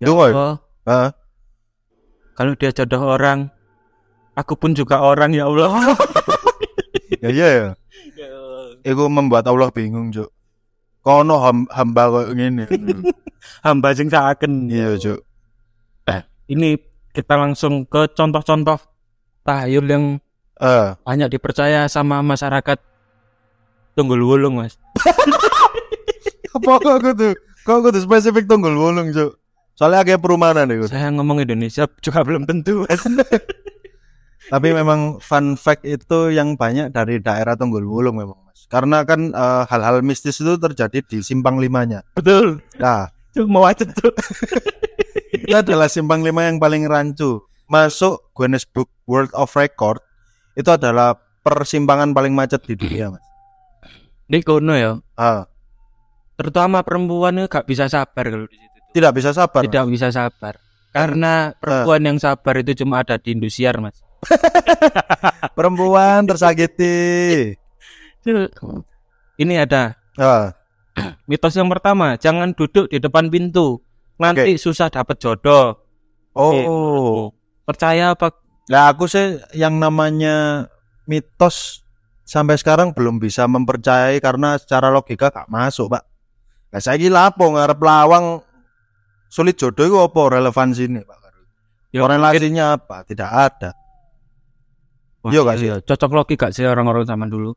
Ya 0.00 0.08
Dungo 0.08 0.24
ya? 0.24 0.32
Allah, 0.32 0.54
Heeh. 0.88 1.10
kalau 2.32 2.52
dia 2.56 2.72
jodoh 2.72 3.04
orang, 3.04 3.52
aku 4.32 4.56
pun 4.56 4.72
juga 4.72 5.04
orang 5.04 5.36
ya 5.36 5.44
Allah. 5.44 5.68
Ya 7.24 7.30
iya 7.32 7.48
ya. 7.48 7.68
Iku 8.84 9.08
membuat 9.08 9.48
Allah 9.48 9.72
bingung, 9.72 10.12
Cuk. 10.12 10.28
Kono 11.00 11.40
ham- 11.40 11.70
hamba 11.72 12.12
kok 12.12 12.36
ngene. 12.36 12.68
Hamba 13.66 13.92
sing 13.92 14.08
saaken. 14.08 14.68
Iya, 14.68 14.96
Cuk. 14.96 15.20
Ini 16.44 16.76
kita 17.16 17.40
langsung 17.40 17.88
ke 17.88 18.04
contoh-contoh 18.12 18.76
tahayul 19.40 19.86
yang 19.88 20.04
Eh, 20.54 20.94
banyak 21.02 21.34
dipercaya 21.34 21.90
sama 21.90 22.22
masyarakat 22.22 22.78
Tunggul 23.96 24.22
Wulung, 24.22 24.62
Mas. 24.62 24.78
apa 26.56 26.70
kok 26.78 26.94
aku 26.94 27.10
tuh? 27.16 27.32
Kok 27.64 27.74
aku 27.80 27.88
tuh 27.90 28.02
spesifik 28.04 28.44
tunggul 28.46 28.76
wulung, 28.76 29.10
Cuk. 29.10 29.40
Soalnya 29.74 30.04
kayak 30.04 30.22
perumahan 30.22 30.68
itu. 30.70 30.86
Saya 30.86 31.10
ngomong 31.10 31.42
Indonesia 31.42 31.88
juga 31.98 32.20
belum 32.22 32.44
tentu. 32.46 32.84
Mas. 34.44 34.50
Tapi 34.50 34.68
memang 34.70 35.00
fun 35.18 35.54
fact 35.54 35.82
itu 35.82 36.28
yang 36.28 36.54
banyak 36.54 36.88
dari 36.88 37.18
daerah 37.18 37.54
Tunggul 37.54 37.82
Wulung 37.82 38.16
memang, 38.16 38.38
Mas. 38.42 38.64
Karena 38.66 39.02
kan 39.02 39.30
eh, 39.30 39.62
hal-hal 39.66 40.00
mistis 40.00 40.36
itu 40.36 40.54
terjadi 40.54 41.00
di 41.00 41.20
simpang 41.20 41.56
limanya. 41.56 42.04
Betul. 42.12 42.60
Nah, 42.76 43.08
Cuk 43.30 43.46
mau 43.46 43.64
aja 43.64 43.82
tuh. 43.98 44.14
itu 45.34 45.50
adalah 45.50 45.88
simpang 45.88 46.22
lima 46.22 46.44
yang 46.44 46.56
paling 46.56 46.84
rancu. 46.84 47.42
Masuk 47.64 48.30
Guinness 48.32 48.62
Book 48.62 48.92
World 49.04 49.32
of 49.32 49.50
Record 49.52 49.98
itu 50.54 50.68
adalah 50.68 51.16
persimpangan 51.40 52.12
paling 52.12 52.30
macet 52.30 52.62
di 52.62 52.76
dunia, 52.76 53.10
Mas. 53.10 53.24
Di 54.24 54.40
kono 54.40 54.72
ya, 54.72 54.96
Ah, 55.14 55.44
terutama 56.34 56.80
perempuan 56.80 57.36
itu 57.36 57.46
gak 57.46 57.64
bisa 57.64 57.84
sabar 57.86 58.24
kalau 58.24 58.46
di 58.46 58.56
situ. 58.56 58.78
tidak 58.94 59.12
bisa 59.12 59.30
sabar. 59.32 59.60
Mas. 59.60 59.68
Tidak 59.68 59.84
bisa 59.90 60.08
sabar. 60.08 60.54
Karena 60.88 61.50
perempuan 61.52 62.02
yang 62.06 62.18
sabar 62.22 62.54
itu 62.56 62.72
cuma 62.78 63.02
ada 63.02 63.18
di 63.18 63.34
Indosiar, 63.34 63.82
Mas. 63.82 63.98
Perempuan 65.56 66.24
tersakiti. 66.26 67.52
Ini 69.34 69.54
ada 69.60 69.98
Ah, 70.14 70.54
mitos 71.30 71.58
yang 71.58 71.66
pertama, 71.66 72.14
jangan 72.14 72.54
duduk 72.54 72.86
di 72.86 73.02
depan 73.02 73.26
pintu. 73.26 73.82
Nanti 74.14 74.54
susah 74.54 74.86
dapat 74.94 75.18
jodoh. 75.18 75.74
oh. 76.38 77.34
Percaya 77.66 78.14
apa? 78.14 78.30
Lah 78.70 78.94
aku 78.94 79.10
sih 79.10 79.42
yang 79.58 79.76
namanya 79.82 80.68
mitos 81.10 81.82
sampai 82.22 82.54
sekarang 82.56 82.94
belum 82.94 83.18
bisa 83.18 83.44
mempercayai 83.50 84.22
karena 84.22 84.54
secara 84.56 84.88
logika 84.88 85.34
gak 85.34 85.50
masuk, 85.50 85.90
Pak. 85.90 86.04
Lah 86.70 86.80
saiki 86.80 87.10
lapo 87.10 87.50
ngarep 87.50 87.80
lawang 87.82 88.38
sulit 89.26 89.58
jodoh 89.58 89.84
itu 89.84 89.98
apa 89.98 90.20
relevansi 90.38 90.86
ini, 90.86 91.02
Pak? 91.02 91.18
Ya, 91.94 92.02
Korelasinya 92.02 92.64
apa? 92.78 93.02
Tidak 93.06 93.30
ada. 93.30 93.70
Wah, 95.24 95.32
Iya 95.32 95.40
gak 95.40 95.56
sih? 95.56 95.66
iya. 95.72 95.76
Cocok 95.80 96.10
logi 96.12 96.34
gak 96.36 96.52
sih 96.52 96.68
orang-orang 96.68 97.08
zaman 97.08 97.32
dulu? 97.32 97.56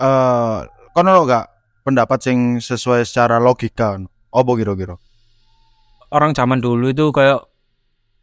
Eh, 0.00 0.58
kono 0.96 1.10
lo 1.12 1.22
gak 1.28 1.44
pendapat 1.84 2.18
sing 2.24 2.38
sesuai 2.58 3.04
secara 3.04 3.36
logika? 3.36 4.00
Apa 4.32 4.50
kira-kira? 4.56 4.96
Orang 6.08 6.32
zaman 6.32 6.64
dulu 6.64 6.88
itu 6.88 7.12
kayak 7.12 7.44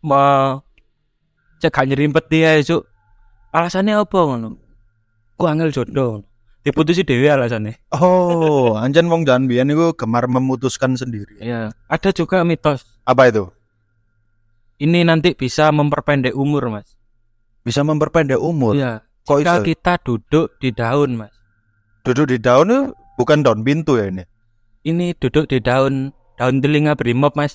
mau 0.01 0.65
cek 1.61 1.69
gak 1.69 1.88
nyerimpet 1.93 2.25
dia 2.27 2.57
itu. 2.57 2.81
Alasannya 3.53 4.01
apa 4.01 4.17
ngono? 4.17 4.57
Ku 5.38 5.45
angel 5.45 5.69
jodoh. 5.69 6.25
Diputusi 6.61 7.01
dewi 7.05 7.29
alasannya. 7.29 7.77
Oh, 7.93 8.73
anjen 8.81 9.09
wong 9.09 9.25
jangan 9.25 9.45
biyen 9.45 9.69
iku 9.69 9.93
gemar 9.93 10.25
memutuskan 10.25 10.97
sendiri. 10.97 11.38
Iya. 11.38 11.69
Ada 11.85 12.09
juga 12.13 12.41
mitos. 12.41 12.81
Apa 13.05 13.29
itu? 13.29 13.50
Ini 14.81 15.05
nanti 15.05 15.38
bisa 15.38 15.69
memperpendek 15.69 16.33
umur, 16.33 16.73
Mas. 16.73 16.97
Bisa 17.61 17.85
memperpendek 17.85 18.41
umur. 18.41 18.73
Iya. 18.73 19.05
Kok 19.25 19.37
Jika 19.41 19.53
iso? 19.61 19.65
kita 19.65 19.93
duduk 20.01 20.45
di 20.57 20.69
daun, 20.73 21.09
Mas. 21.21 21.33
Duduk 22.01 22.33
di 22.33 22.37
daun 22.41 22.67
itu 22.73 22.81
bukan 23.21 23.45
daun 23.45 23.61
pintu 23.61 24.01
ya 24.01 24.09
ini. 24.09 24.25
Ini 24.81 25.13
duduk 25.21 25.45
di 25.45 25.61
daun 25.61 26.09
daun 26.41 26.55
telinga 26.57 26.97
brimob, 26.97 27.37
Mas. 27.37 27.53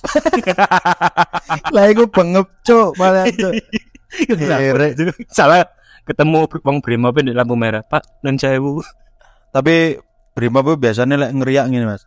Lah 1.75 1.85
iku 1.91 2.07
bengep 2.07 2.47
cuk 2.63 2.95
malah 2.95 3.27
cuk. 3.35 3.51
Kerek. 4.07 4.91
Salah 5.27 5.67
ketemu 6.07 6.47
wong 6.47 6.79
brimob 6.79 7.19
di 7.19 7.35
lampu 7.35 7.59
merah. 7.59 7.83
Pak, 7.83 8.23
nun 8.23 8.39
sewu. 8.39 8.79
Tapi 9.51 9.99
Brimob 10.37 10.77
biasanya 10.77 11.17
lek 11.17 11.33
ngeriak 11.33 11.65
gini 11.65 11.81
mas. 11.89 12.05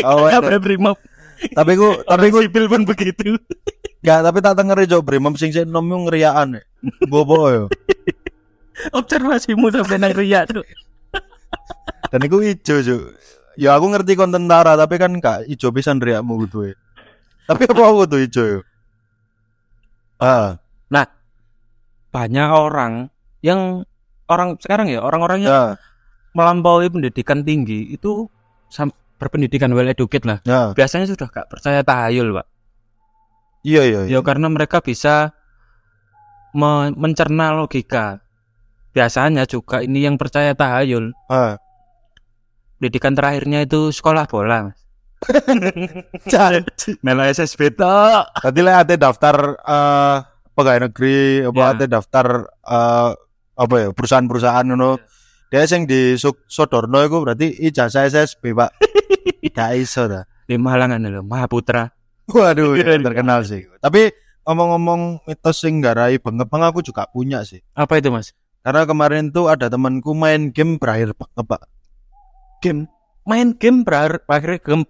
oh, 0.08 0.24
brimob? 0.56 0.96
tapi 1.52 1.72
ku 1.76 2.00
tapi 2.08 2.32
ku 2.32 2.40
sipil 2.40 2.64
pun 2.64 2.88
begitu. 2.88 3.36
Gak 4.00 4.20
tapi 4.22 4.38
tak 4.40 4.56
tengeri 4.56 4.84
cok 4.84 5.02
Brimob 5.02 5.36
sing 5.36 5.50
sing 5.50 5.66
nom 5.66 5.84
yung 5.84 6.06
ngeriakan. 6.06 6.60
Bobo 7.06 7.38
yo. 7.46 7.64
Observasimu 8.98 9.68
sampai 9.68 9.96
nang 9.96 10.12
riak 10.12 10.48
tuh. 10.48 10.64
Dan 12.08 12.20
iku 12.24 12.40
ijo 12.40 12.80
cok. 12.80 13.02
Ya 13.60 13.76
aku 13.76 13.92
ngerti 13.92 14.16
kon 14.16 14.32
tentara 14.32 14.72
tapi 14.74 14.96
kan 14.96 15.12
gak 15.16 15.44
ijo 15.46 15.68
pisan 15.68 16.00
riakmu 16.00 16.40
gitu 16.44 16.64
ya. 16.64 16.74
Tapi 17.44 17.66
apa 17.66 17.82
aku 17.82 18.06
tuh 18.06 18.20
ijo 18.20 18.42
yo? 18.42 18.60
Ah, 20.16 20.56
Nah, 20.88 21.06
banyak 22.10 22.48
orang 22.48 23.08
yang 23.40 23.86
orang 24.26 24.58
sekarang 24.58 24.90
ya 24.90 25.00
orang-orang 25.00 25.44
yang 25.44 25.52
ya, 25.52 25.64
melampaui 26.32 26.90
pendidikan 26.90 27.40
tinggi 27.40 27.90
itu 27.90 28.26
sam- 28.66 28.90
berpendidikan 29.16 29.70
well 29.70 29.86
educated 29.86 30.24
lah. 30.24 30.38
ya. 30.42 30.72
Biasanya 30.72 31.06
sudah 31.06 31.28
gak 31.28 31.46
percaya 31.46 31.84
tahayul, 31.84 32.32
Pak. 32.32 32.46
Iya 33.60 33.82
iya. 33.84 34.00
iya. 34.08 34.18
Ya 34.18 34.20
karena 34.24 34.48
mereka 34.48 34.80
bisa 34.80 35.32
me- 36.52 36.94
mencerna 36.96 37.52
logika. 37.52 38.20
Biasanya 38.90 39.46
juga 39.46 39.84
ini 39.84 40.02
yang 40.02 40.18
percaya 40.18 40.56
tahayul. 40.56 41.14
Ah. 41.30 41.60
Pendidikan 42.80 43.14
terakhirnya 43.14 43.62
itu 43.62 43.92
sekolah 43.92 44.24
bola. 44.26 44.72
Melo 47.04 47.22
SSB 47.22 47.76
tok. 47.76 48.24
Tadi 48.40 48.60
lek 48.64 48.76
ate 48.76 48.94
daftar 48.96 49.36
eh 49.60 50.16
pegawai 50.56 50.88
negeri 50.88 51.44
apa 51.44 51.60
Ya. 51.60 51.68
ate 51.76 51.84
daftar 51.86 52.26
eh 52.48 53.10
apa 53.60 53.74
ya 53.76 53.88
perusahaan-perusahaan 53.92 54.64
ngono. 54.64 54.96
Dia 55.50 55.66
sing 55.66 55.84
di 55.84 56.14
Sodorno 56.46 57.02
iku 57.02 57.26
berarti 57.26 57.58
ijazah 57.66 58.06
SSB, 58.06 58.54
Pak. 58.54 58.70
Gak 59.56 59.70
iso 59.76 60.06
dah. 60.06 60.22
Di 60.46 60.54
Malangan 60.54 61.02
lho, 61.02 61.26
Mahaputra. 61.26 61.90
Waduh, 62.30 62.78
ya, 62.78 62.96
terkenal 62.98 63.42
sih. 63.42 63.66
Tapi 63.82 64.14
ngomong-ngomong 64.46 65.26
mitos 65.26 65.60
sing 65.60 65.82
garai 65.82 66.16
bengepang 66.22 66.62
aku 66.62 66.80
juga 66.80 67.10
punya 67.10 67.42
sih. 67.42 67.60
Apa 67.74 67.98
itu, 67.98 68.08
Mas? 68.08 68.32
Karena 68.60 68.84
kemarin 68.84 69.32
tuh 69.32 69.48
ada 69.48 69.66
temanku 69.72 70.12
main 70.12 70.52
game 70.52 70.76
berakhir 70.76 71.16
bengep, 71.16 71.46
Pak. 71.46 71.62
Game. 72.60 72.86
Main 73.24 73.56
game 73.56 73.82
berakhir 73.82 74.22
game 74.62 74.84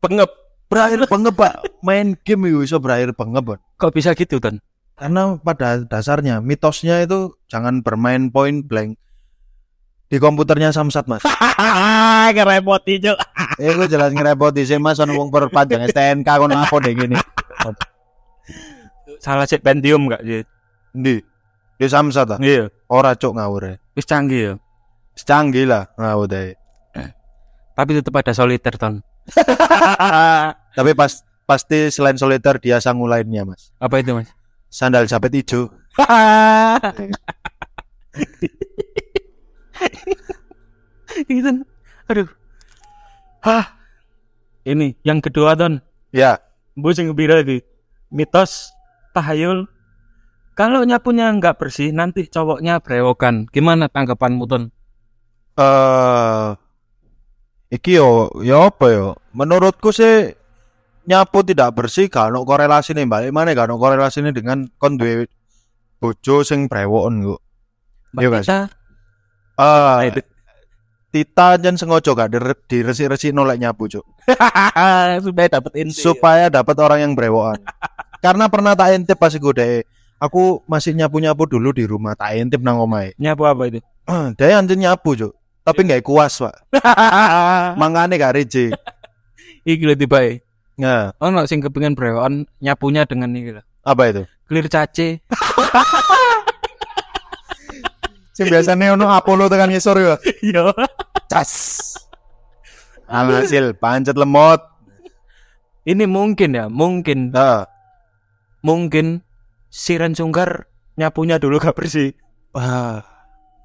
pengep. 0.00 0.30
Berakhir 0.66 1.04
bengep, 1.06 1.34
Pak. 1.36 1.54
Main 1.84 2.16
game 2.20 2.42
itu 2.48 2.64
iso 2.64 2.76
berakhir 2.80 3.12
bengep, 3.12 3.44
Pak. 3.44 3.58
Kok 3.78 3.92
bisa 3.92 4.16
gitu, 4.16 4.40
Ton? 4.40 4.58
Karena 4.96 5.34
pada 5.40 5.82
dasarnya 5.82 6.38
mitosnya 6.44 7.02
itu 7.02 7.34
jangan 7.50 7.82
bermain 7.82 8.30
point 8.30 8.62
blank 8.62 9.00
di 10.12 10.20
komputernya 10.20 10.76
Samsat 10.76 11.08
mas. 11.08 11.24
Ngerepoti, 12.36 13.00
Cuk. 13.56 13.62
eh 13.62 13.72
gue 13.74 13.88
jelas 13.90 14.10
ngerepoti 14.14 14.62
sih 14.62 14.78
mas 14.78 14.98
ono 15.02 15.18
wong 15.18 15.30
perpanjang 15.30 15.82
STNK 15.90 16.28
kono 16.28 16.54
apa 16.54 16.76
deh 16.82 16.94
gini. 16.94 17.16
Salah 19.22 19.46
sih 19.46 19.62
Pentium 19.62 20.10
gak 20.10 20.22
sih? 20.26 20.42
Di 20.94 21.22
di 21.78 21.86
Samsat 21.86 22.36
lah. 22.36 22.38
Iya. 22.42 22.70
Ora 22.90 23.14
cok 23.14 23.32
ngawur 23.38 23.62
ya. 23.66 23.74
Wis 23.94 24.06
canggih 24.06 24.42
ya. 24.42 24.52
Canggih 25.14 25.66
lah 25.66 25.86
ngawur 25.98 26.26
deh. 26.30 26.54
Tapi 27.72 27.96
tetap 27.96 28.12
ada 28.20 28.36
soliter, 28.36 28.76
Ton. 28.76 29.00
Tapi 30.76 30.92
pas 30.92 31.24
pasti 31.48 31.88
selain 31.88 32.20
soliter 32.20 32.60
dia 32.60 32.76
sangu 32.84 33.08
lainnya 33.08 33.48
mas. 33.48 33.72
Apa 33.80 34.04
itu, 34.04 34.12
Mas? 34.12 34.28
Sandal 34.68 35.08
japet 35.08 35.32
hijau. 35.32 35.72
gitu. 41.28 41.50
Aduh. 42.08 42.28
Hah. 43.42 43.64
Ini 44.62 44.94
yang 45.02 45.18
kedua, 45.18 45.58
Ton. 45.58 45.82
Ya. 46.14 46.38
Bu 46.78 46.94
sing 46.94 47.10
gembira 47.10 47.42
iki. 47.42 47.66
Mitos 48.14 48.70
tahayul 49.12 49.66
kalau 50.52 50.84
nyapunya 50.84 51.32
nggak 51.32 51.56
bersih 51.58 51.90
nanti 51.90 52.28
cowoknya 52.28 52.78
brewokan. 52.84 53.48
Gimana 53.48 53.88
tanggapanmu 53.88 54.44
Ton? 54.44 54.62
Eh 55.56 56.48
iki 57.72 57.96
yo 57.96 58.28
yo 58.44 58.68
apa 58.68 58.86
yo? 58.92 59.06
Menurutku 59.32 59.90
sih 59.90 60.36
nyapu 61.08 61.42
tidak 61.42 61.74
bersih 61.74 62.06
ono 62.12 62.44
korelasi 62.46 62.94
nih 62.94 63.08
balik 63.08 63.32
mana 63.34 63.56
ono 63.56 63.80
korelasi 63.80 64.22
nih 64.22 64.32
dengan 64.36 64.68
kon 64.76 65.00
duwe 65.00 65.26
bojo 65.98 66.44
sing 66.44 66.68
brewon 66.68 67.24
kok. 67.26 67.40
Iya. 68.20 68.40
Tita 68.44 68.60
Ah, 69.52 70.00
Nah, 70.00 70.08
itu. 70.08 70.20
Tita 71.12 71.60
jan 71.60 71.76
sengojo 71.76 72.16
gak 72.16 72.32
dire- 72.32 72.64
diresi-resi 72.64 73.36
nolak 73.36 73.60
nyapu, 73.60 73.84
Cuk. 73.84 74.00
supaya 75.28 75.48
dapat 75.60 75.72
inti 75.84 76.00
Supaya 76.00 76.48
dapat 76.48 76.72
orang 76.80 77.04
yang 77.04 77.12
brewokan. 77.12 77.60
Karena 78.24 78.48
pernah 78.48 78.72
tak 78.72 78.96
intip 78.96 79.20
pas 79.20 79.28
deh. 79.36 79.84
Aku 80.16 80.64
masih 80.64 80.96
nyapu-nyapu 80.96 81.44
dulu 81.44 81.74
di 81.76 81.84
rumah, 81.84 82.16
tak 82.16 82.38
intip 82.40 82.64
nang 82.64 82.80
omahe. 82.80 83.12
nyapu 83.20 83.44
apa 83.44 83.68
itu 83.68 83.82
Dia 84.40 84.56
anjir 84.56 84.80
nyapu, 84.80 85.12
Cuk. 85.12 85.36
Tapi 85.62 85.80
nggak 85.84 86.00
kuas, 86.00 86.40
Pak. 86.40 86.72
Mangane 87.80 88.16
gak 88.16 88.34
reje. 88.40 88.72
iki 89.62 89.86
lho 89.86 89.94
tiba 89.94 90.18
Nah, 90.80 91.12
ono 91.20 91.44
sing 91.46 91.60
kepengin 91.62 91.92
brewokan 91.94 92.48
nyapunya 92.58 93.04
dengan 93.04 93.30
iki 93.36 93.52
lho 93.54 93.62
apa 93.82 94.02
itu? 94.14 94.22
clear 94.46 94.66
cace 94.70 95.18
Sing 98.44 98.52
biasanya 98.52 98.94
ono 98.94 99.06
Apollo 99.08 99.46
tekan 99.48 99.70
ngisor 99.70 99.96
ya. 99.98 100.14
iya 100.42 100.74
Cas. 101.30 101.52
Alhasil 103.06 103.76
pancet 103.76 104.16
lemot. 104.16 104.60
ini 105.82 106.06
mungkin 106.06 106.54
ya 106.54 106.70
mungkin 106.70 107.34
Nah, 107.34 107.66
mungkin 108.62 109.26
Siren 109.66 110.14
Sungkar 110.14 110.70
nyapunya 110.94 111.42
dulu 111.42 111.58
gak 111.58 111.74
bersih 111.74 112.14
wah. 112.54 113.02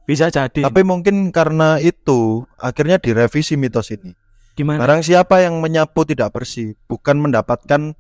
bisa 0.08 0.32
jadi 0.34 0.66
Tapi 0.66 0.82
mungkin 0.82 1.30
karena 1.30 1.78
itu 1.78 2.42
akhirnya 2.58 2.98
direvisi 2.98 3.54
mitos 3.54 3.94
ini. 3.94 4.18
gimana 4.58 4.82
Barang 4.82 5.06
siapa 5.06 5.46
yang 5.46 5.62
menyapu 5.62 6.02
tidak 6.10 6.34
bersih, 6.34 6.74
bukan 6.90 7.22
mendapatkan 7.22 7.94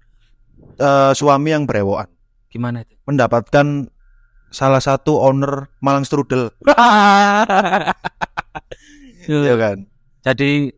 eh, 0.81 1.12
suami 1.13 1.53
yang 1.53 1.69
brewokan, 1.69 2.10
gimana 2.50 2.81
itu 2.81 2.98
mendapatkan 3.05 3.91
salah 4.50 4.80
satu 4.80 5.20
owner 5.20 5.68
Malang 5.80 6.04
Strudel, 6.04 6.51
ya 9.27 9.56
kan? 9.60 9.77
jadi 10.24 10.72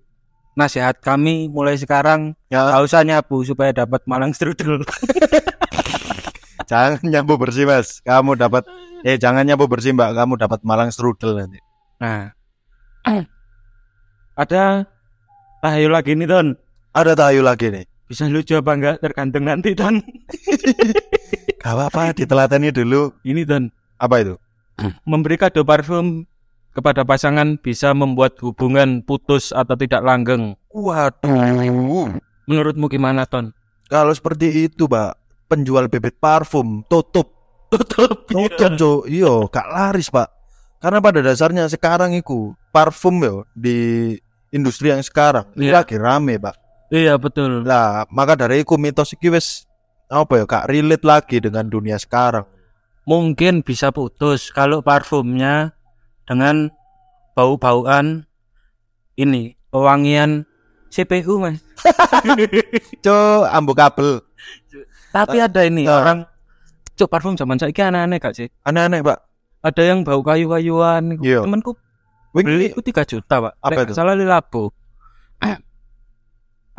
nasihat 0.53 0.99
kami 0.99 1.47
mulai 1.47 1.79
sekarang 1.79 2.35
Ya, 2.49 2.65
gak 2.65 2.83
usah 2.83 3.05
nyapu 3.05 3.45
supaya 3.45 3.71
dapat 3.71 4.03
malang 4.03 4.33
strudel. 4.33 4.81
Jangan 6.69 7.01
nyapu 7.01 7.37
bersih 7.37 7.65
mas, 7.65 8.01
kamu 8.01 8.35
dapat 8.35 8.65
eh 9.01 9.17
jangan 9.17 9.41
nyapu 9.41 9.65
bersih 9.65 9.93
mbak, 9.93 10.13
kamu 10.13 10.37
dapat 10.37 10.61
Malang 10.61 10.93
Strudel 10.93 11.33
nanti. 11.33 11.57
nah. 11.97 12.29
Ada 14.37 14.85
tahayu 15.59 15.89
lagi 15.89 16.13
nih 16.13 16.29
Ton. 16.29 16.53
Ada 16.93 17.17
tayu 17.17 17.41
lagi 17.41 17.73
nih. 17.73 17.89
bisa 18.05 18.29
lucu 18.29 18.53
apa 18.53 18.71
enggak? 18.77 18.95
Tergantung 19.01 19.49
nanti 19.49 19.73
Ton 19.73 19.97
Gak 21.59 21.73
apa-apa, 21.75 22.15
ditelateni 22.15 22.71
dulu. 22.71 23.11
ini 23.21 23.43
Ton 23.43 23.67
Apa 23.99 24.23
itu? 24.23 24.35
memberi 25.03 25.35
kado 25.35 25.67
parfum 25.67 26.23
kepada 26.71 27.03
pasangan 27.03 27.59
bisa 27.59 27.91
membuat 27.91 28.39
hubungan 28.39 29.03
putus 29.03 29.51
atau 29.51 29.75
tidak 29.75 29.99
langgeng. 29.99 30.55
Waduh. 30.71 32.15
Menurutmu 32.47 32.87
gimana, 32.87 33.27
Ton? 33.27 33.51
Kalau 33.91 34.15
seperti 34.15 34.71
itu, 34.71 34.87
Mbak, 34.87 35.11
penjual 35.51 35.91
bebek 35.91 36.15
parfum 36.17 36.87
tutup. 36.87 37.35
Tutup. 37.69 38.25
Tutup, 38.25 38.71
Cuk. 38.79 39.01
Iya, 39.05 39.45
gak 39.51 39.67
laris, 39.67 40.09
Pak. 40.09 40.31
Karena 40.79 41.03
pada 41.03 41.19
dasarnya 41.19 41.67
sekarang 41.67 42.15
itu 42.15 42.55
parfum 42.71 43.19
yo 43.19 43.43
di 43.51 44.15
industri 44.49 44.89
yang 44.89 45.03
sekarang 45.03 45.43
Iya. 45.53 45.83
lagi 45.83 45.99
rame, 45.99 46.39
Pak. 46.39 46.55
Iya, 46.89 47.19
betul. 47.19 47.67
Lah, 47.67 48.07
maka 48.09 48.33
dari 48.33 48.63
itu 48.63 48.73
mitos 48.79 49.13
iki 49.13 49.29
wis 49.29 49.68
apa 50.09 50.41
ya, 50.41 50.43
gak 50.43 50.67
relate 50.67 51.05
lagi 51.05 51.37
dengan 51.37 51.69
dunia 51.69 51.95
sekarang. 51.95 52.43
Mungkin 53.05 53.61
bisa 53.61 53.93
putus 53.93 54.49
kalau 54.49 54.81
parfumnya 54.81 55.77
dengan 56.25 56.73
bau-bauan 57.33 58.25
ini, 59.15 59.53
pewangian 59.69 60.49
CPU, 60.89 61.37
Mas. 61.37 61.61
Cuk, 63.05 63.43
ambu 63.47 63.73
kabel. 63.77 64.21
Tapi 65.09 65.37
ada 65.37 65.61
ini 65.65 65.85
Ah. 65.85 66.01
orang 66.01 66.19
Cuk 66.93 67.07
parfum 67.07 67.37
zaman 67.37 67.55
saiki 67.55 67.79
aneh-aneh 67.79 68.19
gak 68.19 68.35
sih? 68.35 68.51
Aneh-aneh, 68.67 68.99
Pak. 68.99 69.17
Ada 69.63 69.81
yang 69.93 70.03
bau 70.03 70.19
kayu-kayuan. 70.19 71.21
Iya. 71.23 71.47
Temanku 71.47 71.77
beli 72.35 72.75
itu 72.75 72.81
3 72.83 73.07
juta, 73.07 73.39
Pak. 73.39 73.53
Apa 73.63 73.71
Lek 73.71 73.87
itu? 73.87 73.93
Salah 73.95 74.19
di 74.19 74.27
Labu. 74.27 74.67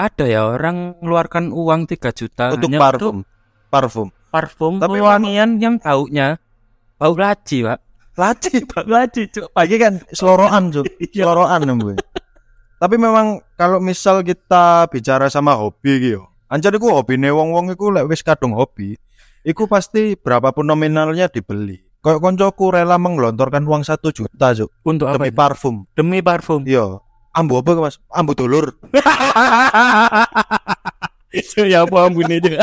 Ada 0.01 0.25
ya 0.25 0.41
orang 0.49 0.97
mengeluarkan 0.97 1.53
uang 1.53 1.85
3 1.85 2.09
juta 2.17 2.57
untuk 2.57 2.73
hanya 2.73 2.81
parfum. 2.81 3.17
Parfum. 3.69 4.09
parfum 4.33 4.75
Tapi 4.81 4.97
pewangian 4.97 5.61
yang 5.61 5.77
baunya 5.77 6.41
bau 6.97 7.13
laci, 7.13 7.61
Pak. 7.61 7.79
Laci, 8.17 8.65
Bau 8.73 8.85
laci, 8.89 9.29
Cuk. 9.29 9.53
Pagi 9.53 9.77
kan 9.77 10.01
seloroan, 10.13 10.73
Cuk. 10.73 10.85
Iya. 11.13 11.29
Seloroan 11.29 11.61
nembe. 11.69 11.95
Tapi 12.81 12.97
memang 12.97 13.45
kalau 13.61 13.77
misal 13.77 14.25
kita 14.25 14.89
bicara 14.89 15.29
sama 15.29 15.53
hobi 15.53 15.93
gitu. 16.01 16.25
Anjar 16.49 16.73
iku 16.73 16.97
hobine 16.97 17.29
wong-wong 17.31 17.77
iku 17.77 17.93
lek 17.93 18.09
wis 18.09 18.25
kadung 18.25 18.57
hobi, 18.57 18.97
iku 19.45 19.69
pasti 19.69 20.17
berapapun 20.17 20.65
nominalnya 20.65 21.29
dibeli. 21.29 21.77
Kayak 22.01 22.25
koncoku 22.25 22.73
rela 22.73 22.97
menggelontorkan 22.97 23.69
uang 23.69 23.85
satu 23.85 24.09
juta, 24.17 24.57
Cuk, 24.57 24.73
Untuk 24.89 25.13
apa? 25.13 25.21
demi 25.21 25.29
itu? 25.29 25.37
parfum. 25.37 25.77
Demi 25.93 26.19
parfum. 26.25 26.65
Iya. 26.65 27.05
Ambu 27.31 27.63
apa 27.63 27.79
Mas? 27.79 28.03
Ambu 28.11 28.35
dulur. 28.35 28.75
itu 31.31 31.63
ya 31.63 31.87
apa 31.87 31.97
ampun 32.11 32.27
itu. 32.27 32.59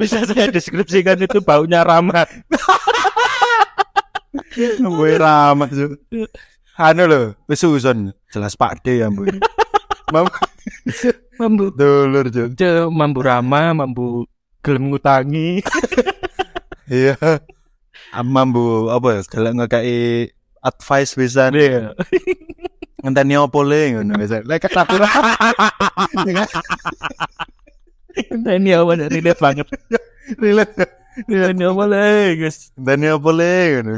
Bisa 0.00 0.24
saya 0.24 0.48
deskripsikan 0.48 1.20
itu 1.20 1.44
baunya 1.44 1.84
ramah. 1.84 2.24
Gue 4.80 5.12
ramah, 5.20 5.68
Cuk. 5.68 6.00
Anu 6.80 7.04
lho, 7.04 7.20
wis 7.44 7.60
susun. 7.60 8.16
Jelas 8.32 8.56
Pak 8.56 8.80
D 8.80 9.04
ya, 9.04 9.12
Bu. 9.12 9.28
Mam 10.08 10.26
Mambu 11.36 11.68
dulur. 11.76 12.32
Cuk, 12.32 12.88
mambu 12.88 13.20
ramah, 13.20 13.76
mambu 13.76 14.24
gelem 14.64 14.88
ngutangi. 14.88 15.60
Iya. 16.90 17.14
Amam 18.10 18.50
Bu, 18.50 18.90
apa 18.90 19.14
ya? 19.14 19.20
Galak 19.22 19.52
ngekei 19.54 20.34
advice 20.60 21.12
bisa 21.14 21.48
Iya. 21.50 21.96
ngenteni 23.00 23.34
opo 23.36 23.64
le 23.64 23.96
ngono 23.96 24.12
wis. 24.20 24.32
Lek 24.44 24.68
Nah, 28.30 28.54
ini 28.58 28.74
apa 28.74 28.92
dari 28.98 29.22
relate 29.22 29.40
banget. 29.40 29.66
relate. 30.36 30.84
Ini 31.30 31.64
apa 31.64 31.84
lagi, 31.86 32.38
guys? 32.38 32.58
Ngenteni 32.76 33.06
opo 33.14 33.30
le 33.32 33.52
ngono. 33.78 33.96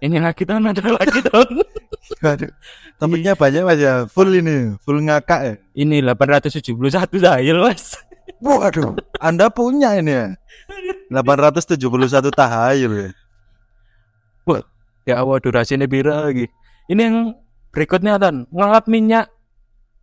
Ini 0.00 0.16
lagi 0.16 0.42
tahun 0.48 0.72
ada 0.72 0.82
lagi 0.96 1.20
tahun. 1.28 1.60
Waduh. 2.24 2.50
Topiknya 2.96 3.32
banyak 3.36 3.62
Mas 3.64 3.76
ya. 3.80 4.08
Full 4.08 4.32
ini, 4.40 4.76
full 4.80 5.04
ngakak 5.04 5.40
ya. 5.44 5.54
Ini 5.76 6.00
871 6.04 6.72
tahayul, 7.20 7.60
Mas. 7.60 8.00
Waduh, 8.40 8.96
Anda 9.20 9.52
punya 9.52 10.00
ini 10.00 10.12
ya. 10.16 10.26
871 11.12 11.76
tahayul 12.32 12.92
ya. 12.96 13.08
Wah, 14.48 14.64
ya 15.04 15.20
Allah 15.20 15.38
durasinya 15.38 15.84
bira 15.84 16.26
lagi. 16.26 16.48
Ini 16.86 17.00
yang 17.00 17.16
berikutnya 17.70 18.18
Tan, 18.18 18.50
ngelap 18.50 18.86
minyak 18.86 19.30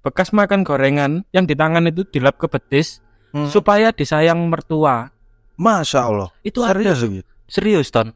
bekas 0.01 0.31
makan 0.31 0.63
gorengan 0.63 1.27
yang 1.31 1.43
di 1.43 1.51
tangan 1.51 1.83
itu 1.85 2.07
dilap 2.07 2.37
ke 2.37 2.47
betis 2.47 3.03
Hmm. 3.27 3.51
supaya 3.51 3.91
disayang 3.91 4.39
mertua. 4.47 5.11
Masya 5.59 5.99
Allah. 5.99 6.29
Itu 6.41 6.63
Serius 6.63 7.03
iki. 7.03 7.21
serius 7.45 7.91
Ton. 7.91 8.15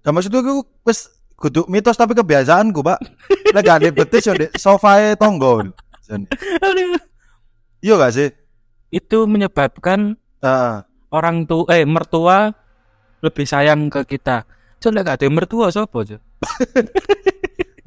Nah, 0.00 0.10
maksudku 0.10 0.40
aku 0.40 0.54
wis 0.82 1.12
kudu 1.36 1.68
mitos 1.68 1.92
tapi 1.92 2.16
kebiasaanku, 2.16 2.80
Pak. 2.80 2.98
Gak 3.52 3.84
ada 3.84 3.92
betis 3.92 4.24
yo 4.24 4.32
di 4.32 4.48
sofae 4.56 5.12
tonggo. 5.14 5.60
Jan. 6.08 6.24
Iya 7.80 7.94
gak 7.96 8.14
sih? 8.14 8.30
itu 8.88 9.26
menyebabkan 9.26 10.14
Heeh. 10.40 10.74
orang 11.10 11.44
tua 11.44 11.68
eh 11.74 11.82
mertua 11.84 12.54
lebih 13.20 13.44
sayang 13.44 13.90
ke 13.90 14.06
kita. 14.06 14.46
Coba 14.76 15.00
gak 15.02 15.16
ada 15.22 15.26
mertua 15.28 15.72
sopo 15.72 16.04
Jo? 16.04 16.20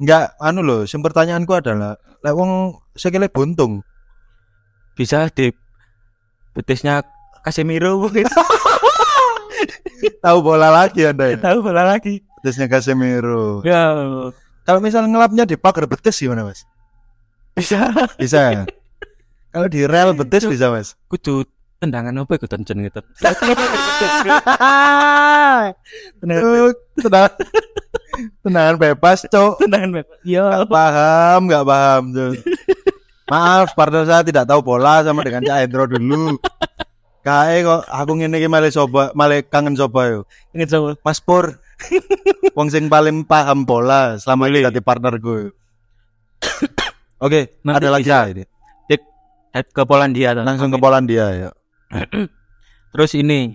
Enggak, 0.00 0.32
anu 0.40 0.60
loh, 0.60 0.80
sing 0.84 1.00
pertanyaanku 1.00 1.52
adalah 1.52 1.94
lek 2.20 2.34
wong 2.34 2.74
sekele 2.92 3.28
buntung. 3.28 3.84
Bisa 4.92 5.28
di 5.30 5.52
betisnya 6.52 7.00
Casemiro 7.40 7.96
mungkin 7.96 8.26
Tahu 10.24 10.38
bola 10.40 10.68
lagi 10.68 11.04
Anda 11.04 11.32
ya? 11.32 11.38
tahu 11.40 11.60
bola 11.62 11.84
lagi. 11.86 12.20
Betisnya 12.40 12.66
Casemiro. 12.66 13.60
Ya 13.64 13.92
Kalau 14.64 14.80
misal 14.80 15.04
ngelapnya 15.04 15.44
di 15.44 15.56
pagar 15.56 15.84
betis 15.84 16.20
gimana, 16.20 16.44
Mas? 16.44 16.64
bisa 17.52 17.90
Bisa. 18.16 18.40
ya? 18.52 18.64
Kalau 19.52 19.66
di 19.66 19.82
rel 19.84 20.14
betis 20.14 20.44
bisa, 20.44 20.70
Mas. 20.70 20.94
kudu 21.08 21.44
tendangan 21.80 22.12
apa 22.12 22.32
ikut 22.36 22.50
tencen 22.52 22.84
gitu. 22.84 23.00
Tendangan 26.20 26.44
Cuk, 26.44 26.76
Tendangan, 27.02 27.32
tendangan 28.44 28.76
bebas, 28.76 29.18
Cuk. 29.32 29.54
tendangan 29.64 29.90
bebas. 29.96 30.16
Ya 30.22 30.44
Gak 30.60 30.68
paham, 30.68 31.40
gak 31.48 31.64
paham, 31.64 32.02
Cuk. 32.12 32.32
Maaf, 33.30 33.72
partner 33.72 34.04
saya 34.04 34.22
tidak 34.26 34.44
tahu 34.44 34.60
bola 34.60 35.00
sama 35.00 35.24
dengan 35.24 35.40
Cak 35.40 35.58
Hendro 35.64 35.88
dulu. 35.88 36.36
Kae 37.20 37.64
kok 37.64 37.84
aku 37.88 38.12
ngene 38.16 38.40
iki 38.40 38.48
malah 38.48 38.72
coba, 38.72 39.12
malah 39.16 39.40
kangen 39.44 39.76
coba 39.76 40.00
yo. 40.08 40.20
Ingat 40.52 40.68
sama. 40.72 40.90
Mas 41.00 41.20
Pur. 41.20 41.56
Wong 42.56 42.68
sing 42.68 42.92
paling 42.92 43.24
paham 43.24 43.64
bola 43.64 44.20
selama 44.20 44.52
ini 44.52 44.68
jadi 44.68 44.80
partner 44.84 45.16
gue. 45.16 45.52
Oke, 47.20 47.60
Nanti 47.64 47.84
ada 47.84 47.88
lagi 47.92 48.08
ya 48.08 48.24
ini. 48.28 48.44
Head 49.50 49.66
ke 49.74 49.82
Polandia. 49.82 50.30
Langsung 50.32 50.70
ke 50.70 50.78
Polandia 50.78 51.26
ya. 51.34 51.50
Terus 52.94 53.12
ini 53.18 53.54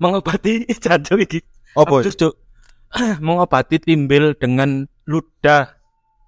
mengobati 0.00 0.66
jancuk 0.82 1.18
iki. 1.22 1.40
Oh 1.78 1.86
Cuk, 1.86 2.34
mengobati 3.24 3.80
timbel 3.80 4.36
dengan 4.36 4.84
ludah. 5.08 5.78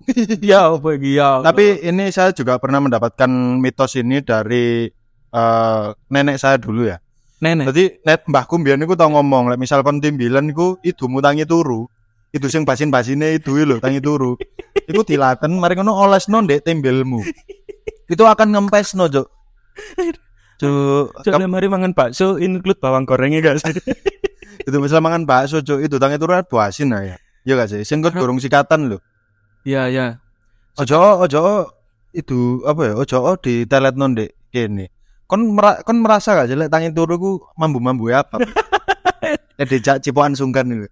ya 0.44 0.72
apa 0.72 0.88
iki 0.96 1.16
ya. 1.16 1.40
Tapi 1.40 1.85
ini 1.85 2.12
saya 2.12 2.33
juga 2.37 2.61
pernah 2.61 2.81
mendapatkan 2.81 3.31
mitos 3.61 3.96
ini 3.96 4.20
dari 4.20 4.88
eh, 5.33 5.87
nenek 6.12 6.37
saya 6.37 6.61
dulu 6.61 6.88
ya. 6.88 7.00
nenek 7.44 7.68
Jadi 7.72 7.85
net 8.09 8.24
mbahku 8.24 8.57
mbiyen 8.57 8.81
niku 8.81 8.96
tau 8.96 9.12
ngomong, 9.12 9.53
lek 9.53 9.61
misal 9.61 9.85
kon 9.85 10.00
timbilan 10.00 10.48
iku 10.48 10.81
idumu 10.81 11.20
tangi 11.20 11.44
turu. 11.44 11.88
Itu 12.35 12.50
sing 12.50 12.66
basin-basine 12.66 13.38
itu 13.38 13.55
lho 13.62 13.79
tangi 13.79 14.00
turu. 14.03 14.35
iku 14.85 15.07
dilaten 15.07 15.55
mari 15.61 15.79
ngono 15.79 15.92
olesno 15.94 16.42
ndek 16.42 16.66
timbelmu. 16.66 17.22
Itu 18.05 18.29
akan 18.29 18.53
ngempesno, 18.53 19.09
Cuk. 19.09 19.27
Cuk, 20.64 21.07
Cuk, 21.20 21.33
mari 21.44 21.68
mangan 21.68 21.92
bakso 21.92 22.40
include 22.40 22.81
bawang 22.81 23.05
gorengnya 23.05 23.44
guys. 23.44 23.61
itu 24.68 24.77
misal 24.81 25.05
mangan 25.05 25.29
bakso, 25.29 25.61
Cuk, 25.61 25.85
itu 25.85 26.00
tangi 26.00 26.16
turu 26.16 26.33
ada 26.33 26.46
buasin 26.48 26.88
lah 26.88 27.05
ya. 27.05 27.16
Iya 27.44 27.53
gak 27.61 27.68
sih? 27.68 27.81
Sing 27.85 28.00
gorong 28.00 28.40
sikatan 28.40 28.88
lho. 28.88 28.98
Iya 29.68 29.92
ya. 29.92 30.07
Ojo 30.81 31.20
ojo 31.20 31.68
itu 32.16 32.64
apa 32.64 32.81
ya? 32.88 32.94
Ojo 32.96 33.37
di 33.44 33.68
telet 33.68 33.92
ndek 33.92 34.31
kene. 34.48 34.88
Kon 35.29 35.53
mera, 35.53 35.85
kon 35.85 36.00
merasa 36.00 36.33
gak 36.33 36.48
sih 36.48 36.57
lek 36.57 36.72
tangi 36.72 36.88
turu 36.96 37.14
ku 37.20 37.31
mambu-mambu 37.61 38.09
apa? 38.11 38.40
Ya 39.55 39.62
dijak 39.70 40.03
cipokan 40.03 40.35
sungkan 40.35 40.66
itu. 40.66 40.90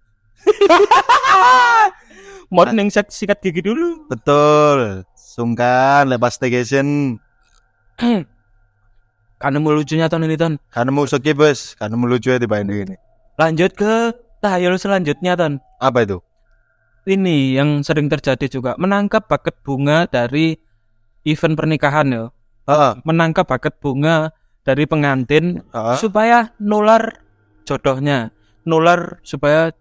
Mau 2.47 2.63
neng 2.71 2.87
sikat, 2.87 3.11
sikat 3.11 3.37
gigi 3.43 3.59
dulu. 3.59 4.07
Betul. 4.07 5.03
Sungkan 5.19 6.07
lepas 6.07 6.39
staycation. 6.39 7.19
Karena 9.37 9.57
mau 9.59 9.75
lucunya 9.75 10.07
ton 10.07 10.23
ini 10.23 10.39
ton. 10.39 10.55
Karena 10.71 10.89
mau 10.93 11.03
skip 11.03 11.35
bos, 11.35 11.75
karena 11.75 11.95
mau 11.99 12.07
lucu 12.07 12.31
ya 12.31 12.39
di 12.39 12.47
ini. 12.47 12.95
Lanjut 13.35 13.71
ke 13.75 14.13
tahayul 14.39 14.79
selanjutnya 14.79 15.35
ton. 15.35 15.59
Apa 15.79 16.05
itu? 16.07 16.19
Ini 17.03 17.59
yang 17.59 17.83
sering 17.83 18.07
terjadi 18.07 18.47
juga 18.47 18.79
menangkap 18.79 19.27
paket 19.27 19.59
bunga 19.59 20.07
dari 20.07 20.55
event 21.27 21.55
pernikahan 21.59 22.07
ya. 22.07 22.23
Heeh. 22.63 22.93
Menangkap 23.03 23.43
paket 23.43 23.75
bunga 23.83 24.31
dari 24.63 24.87
pengantin 24.87 25.59
Heeh. 25.75 25.97
supaya 25.99 26.55
nular 26.63 27.19
jodohnya, 27.67 28.31
nular 28.63 29.19
supaya 29.27 29.75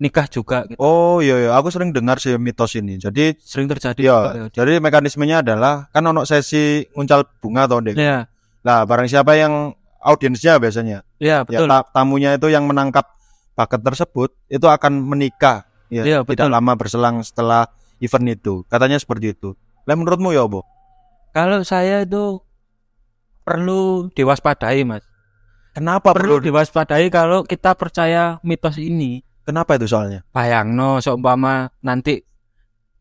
nikah 0.00 0.26
juga 0.26 0.64
gitu. 0.66 0.80
Oh 0.80 1.20
iya 1.20 1.36
iya, 1.46 1.50
aku 1.54 1.68
sering 1.68 1.92
dengar 1.92 2.16
sih 2.18 2.34
mitos 2.40 2.72
ini. 2.74 2.96
Jadi 2.96 3.36
Sering 3.38 3.68
terjadi 3.68 4.00
ya, 4.00 4.16
juga, 4.16 4.30
ya. 4.32 4.46
jadi 4.50 4.72
mekanismenya 4.80 5.44
adalah 5.44 5.92
kan 5.92 6.02
ono 6.02 6.24
sesi 6.24 6.88
nguncal 6.96 7.28
bunga 7.38 7.68
atau 7.68 7.84
dek. 7.84 7.94
Ya, 7.94 8.26
Nah, 8.60 8.84
barang 8.84 9.08
siapa 9.08 9.34
yang 9.34 9.72
audiensnya 10.00 10.56
biasanya, 10.56 11.04
ya 11.16 11.44
ya 11.44 11.44
betul. 11.44 11.68
ta- 11.68 11.88
tamunya 11.92 12.36
itu 12.36 12.48
yang 12.48 12.64
menangkap 12.64 13.04
paket 13.52 13.80
tersebut 13.84 14.30
itu 14.48 14.64
akan 14.64 15.00
menikah. 15.00 15.68
Ya, 15.90 16.06
Iya, 16.06 16.18
tidak 16.22 16.46
betul. 16.46 16.54
lama 16.54 16.72
berselang 16.74 17.16
setelah 17.20 17.66
event 17.98 18.26
itu. 18.30 18.54
Katanya 18.70 18.96
seperti 18.96 19.34
itu. 19.34 19.58
Lah 19.84 19.98
menurutmu 19.98 20.30
ya, 20.30 20.46
Bo? 20.46 20.62
Kalau 21.34 21.60
saya 21.62 22.06
itu 22.06 22.38
perlu 23.42 24.08
diwaspadai, 24.12 24.86
Mas. 24.86 25.02
Kenapa 25.70 26.10
Perlu 26.10 26.42
diwaspadai 26.42 27.10
kalau 27.10 27.42
kita 27.42 27.74
percaya 27.74 28.38
mitos 28.42 28.78
ini. 28.78 29.22
Kenapa 29.42 29.78
itu 29.78 29.86
soalnya? 29.86 30.22
Bayangno 30.30 30.98
seumpama 30.98 31.70
nanti 31.80 32.22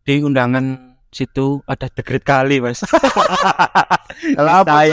di 0.02 0.14
undangan 0.22 0.89
situ 1.10 1.62
ada 1.66 1.90
degret 1.90 2.24
kali, 2.24 2.62
Mas. 2.62 2.82
Kalau 4.38 4.52
apa? 4.62 4.86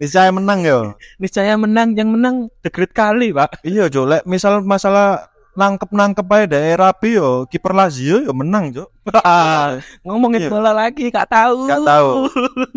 saya 0.00 0.32
menang 0.32 0.64
ya. 0.64 0.96
saya 1.28 1.54
menang, 1.60 1.92
yang 1.92 2.08
menang 2.08 2.48
degret 2.64 2.92
kali, 2.96 3.36
Pak. 3.36 3.60
Iya, 3.64 3.92
Jo. 3.92 4.08
Lek 4.08 4.24
misal 4.24 4.64
masalah 4.64 5.28
nangkep-nangkep 5.50 6.24
aja 6.24 6.46
daerah 6.56 6.94
rapi 6.94 7.18
yo, 7.18 7.44
kiper 7.44 7.76
Lazio 7.76 8.22
yo 8.24 8.32
menang, 8.32 8.72
Jo. 8.72 8.88
Ngomongin 10.06 10.46
Iya. 10.46 10.50
bola 10.50 10.72
lagi, 10.72 11.12
gak 11.12 11.28
tahu. 11.28 11.68
Gak 11.68 11.84
tahu. 11.84 12.10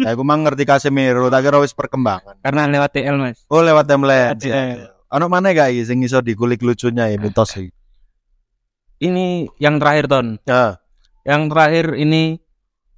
Ya 0.03 0.11
aku 0.11 0.23
mah 0.25 0.37
ngerti 0.43 0.67
Casemiro, 0.67 1.31
tak 1.31 1.47
kira 1.47 1.63
wis 1.63 1.71
perkembangan. 1.71 2.35
Karena 2.43 2.67
lewat 2.67 2.91
TL, 2.91 3.15
Mas. 3.15 3.39
Oh, 3.47 3.63
lewat 3.63 3.87
template. 3.87 4.41
Ono 5.13 5.29
mana 5.29 5.53
gak 5.53 5.71
iki 5.71 5.85
sing 5.85 6.01
iso 6.01 6.19
dikulik 6.19 6.59
lucunya 6.59 7.07
ya 7.07 7.15
mitos. 7.21 7.55
Ini 8.99 9.51
yang 9.61 9.77
terakhir, 9.77 10.09
Ton. 10.09 10.27
Ya, 10.47 10.82
Yang 11.23 11.41
terakhir 11.49 11.85
ini 11.95 12.23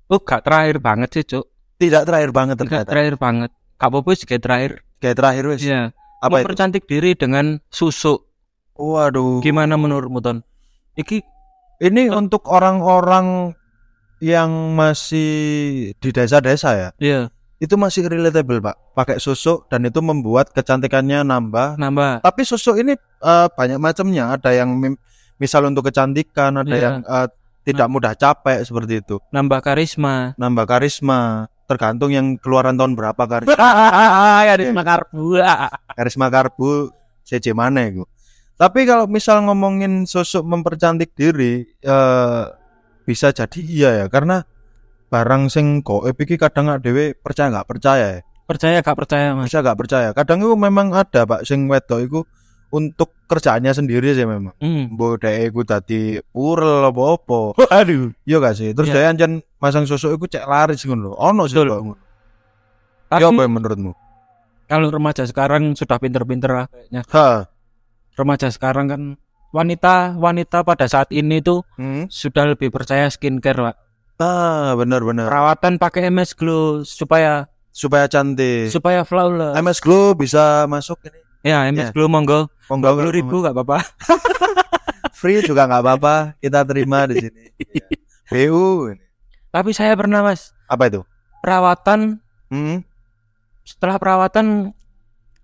Oh, 0.05 0.21
gak 0.21 0.45
terakhir 0.45 0.77
banget 0.77 1.09
sih, 1.11 1.25
Cuk. 1.25 1.45
tidak 1.81 2.05
terakhir 2.05 2.29
banget 2.29 2.55
Gak 2.55 2.61
ternyata. 2.61 2.87
terakhir 2.87 3.15
banget. 3.17 3.49
Gak 3.75 3.89
apa-apa 3.89 4.09
sih 4.13 4.25
kayak 4.25 4.43
terakhir. 4.43 4.71
Kayak 4.97 5.15
terakhir 5.17 5.43
wis. 5.49 5.61
Iya. 5.61 5.81
Apa 6.21 6.35
itu? 6.39 6.45
Mempercantik 6.45 6.83
diri 6.85 7.11
dengan 7.13 7.45
susu. 7.67 8.21
Waduh. 8.73 9.41
Gimana 9.41 9.75
menurutmu, 9.75 10.19
Ton? 10.19 10.45
Iki 10.93 11.25
Ini 11.75 12.07
untuk 12.07 12.47
orang-orang 12.47 13.51
yang 14.23 14.47
masih 14.73 15.29
di 15.99 16.09
desa-desa 16.09 16.71
ya. 16.71 16.89
iya, 16.97 17.21
Itu 17.57 17.75
masih 17.75 18.07
relatable, 18.07 18.61
Pak. 18.61 18.75
Pakai 18.93 19.17
susuk 19.17 19.67
dan 19.67 19.83
itu 19.83 19.99
membuat 19.99 20.51
kecantikannya 20.51 21.23
nambah 21.23 21.75
nambah. 21.75 22.23
Tapi 22.23 22.41
susu 22.43 22.77
ini 22.77 22.95
eh, 22.95 23.47
banyak 23.49 23.75
macamnya. 23.75 24.31
Ada 24.31 24.55
yang 24.55 24.71
misal 25.35 25.65
untuk 25.65 25.83
kecantikan, 25.83 26.55
ada 26.55 26.69
Iya. 26.69 26.79
yang 26.79 26.95
eh, 27.01 27.27
tidak 27.65 27.87
mudah 27.89 28.13
capek 28.13 28.61
seperti 28.61 29.01
itu. 29.01 29.17
Nambah 29.33 29.59
karisma. 29.65 30.37
Nambah 30.37 30.65
karisma, 30.69 31.49
tergantung 31.65 32.13
yang 32.13 32.37
keluaran 32.37 32.77
tahun 32.77 32.93
berapa 32.93 33.23
karisma. 33.25 33.57
karisma 34.53 34.81
karbu. 34.85 35.41
karisma 35.97 36.27
karbu 36.29 36.93
CC 37.25 37.57
mana 37.57 37.89
itu. 37.89 38.05
Tapi 38.55 38.87
kalau 38.87 39.09
misal 39.09 39.43
ngomongin 39.43 40.07
sosok 40.07 40.45
mempercantik 40.45 41.11
diri, 41.17 41.65
eh, 41.65 42.43
bisa 43.03 43.35
jadi 43.35 43.59
iya 43.59 43.89
ya, 43.99 44.05
karena 44.07 44.47
barang 45.11 45.51
sing 45.51 45.83
goib 45.83 46.15
iki 46.15 46.39
kadang 46.39 46.71
dhewe 46.79 47.17
percaya 47.19 47.51
nggak 47.51 47.67
percaya 47.67 48.07
ya. 48.15 48.21
Percaya 48.45 48.77
gak 48.85 48.93
percaya, 48.93 49.33
Mas? 49.33 49.49
Bisa 49.49 49.65
nggak 49.65 49.73
percaya. 49.73 50.09
Kadang 50.13 50.45
itu 50.45 50.53
memang 50.53 50.93
ada 50.93 51.25
Pak 51.25 51.49
sing 51.49 51.65
wedok 51.65 51.99
itu 52.05 52.19
untuk 52.69 53.13
kerjaannya 53.25 53.71
sendiri 53.71 54.13
sih 54.13 54.23
memang. 54.23 54.53
Hmm. 54.57 54.93
Mbok 54.93 55.19
dhek 55.19 55.49
iku 55.49 55.61
dadi 55.61 56.21
purel 56.25 56.85
apa-apa. 56.85 57.57
Aduh. 57.71 58.13
Iya 58.23 58.37
gak 58.37 58.55
sih? 58.55 58.69
Terus 58.71 58.89
Iya. 58.89 58.95
dhek 58.95 59.05
anjen 59.11 59.31
masang 59.57 59.83
sosok 59.83 60.13
iku 60.13 60.25
cek 60.25 60.45
laris 60.45 60.81
ngono. 60.83 61.13
Ono 61.13 61.43
sih 61.45 61.55
kok 61.55 61.65
ngono. 61.65 61.95
Ya 63.11 63.25
apa 63.25 63.41
yang 63.41 63.53
menurutmu? 63.53 63.93
kalau 64.65 64.89
remaja 64.89 65.21
sekarang 65.21 65.77
sudah 65.77 66.01
pinter-pinter 66.01 66.49
lah 66.49 66.65
kayaknya. 66.65 67.05
Ha. 67.13 67.45
Remaja 68.13 68.49
sekarang 68.49 68.89
kan 68.89 69.01
wanita 69.51 70.17
wanita 70.17 70.65
pada 70.65 70.89
saat 70.89 71.13
ini 71.13 71.37
tuh 71.39 71.61
Hmm. 71.77 72.09
sudah 72.09 72.49
lebih 72.49 72.73
percaya 72.73 73.05
skincare, 73.05 73.61
Pak. 73.61 73.75
Ah, 74.17 74.73
benar-benar. 74.73 75.29
Perawatan 75.29 75.77
pakai 75.77 76.09
MS 76.09 76.33
Glow 76.33 76.81
supaya 76.81 77.45
Supaya 77.69 78.07
cantik. 78.07 78.71
supaya 78.71 79.03
flawless. 79.03 79.53
MS 79.53 79.79
Glow 79.79 80.15
bisa 80.15 80.65
masuk 80.65 80.97
ini. 81.05 81.19
Ya, 81.45 81.69
MS 81.69 81.89
Ya. 81.89 81.93
Glow 81.93 82.09
monggo. 82.09 82.49
Monggo, 82.65 82.97
20 82.97 83.13
ribu 83.13 83.35
gak 83.39 83.53
apa-apa. 83.53 83.85
Free 85.19 85.39
juga 85.39 85.63
nggak 85.63 85.81
apa-apa. 85.81 86.15
Kita 86.37 86.65
terima 86.65 87.05
di 87.05 87.21
sini. 87.21 87.43
Iya. 88.25 88.49
BU. 88.49 88.89
ini. 88.91 89.05
Tapi 89.47 89.69
saya 89.69 89.93
pernah, 89.93 90.19
Mas, 90.19 90.49
Apa 90.65 90.89
itu? 90.89 91.05
perawatan 91.39 92.17
Hmm. 92.49 92.81
setelah 93.61 93.95
perawatan 93.95 94.73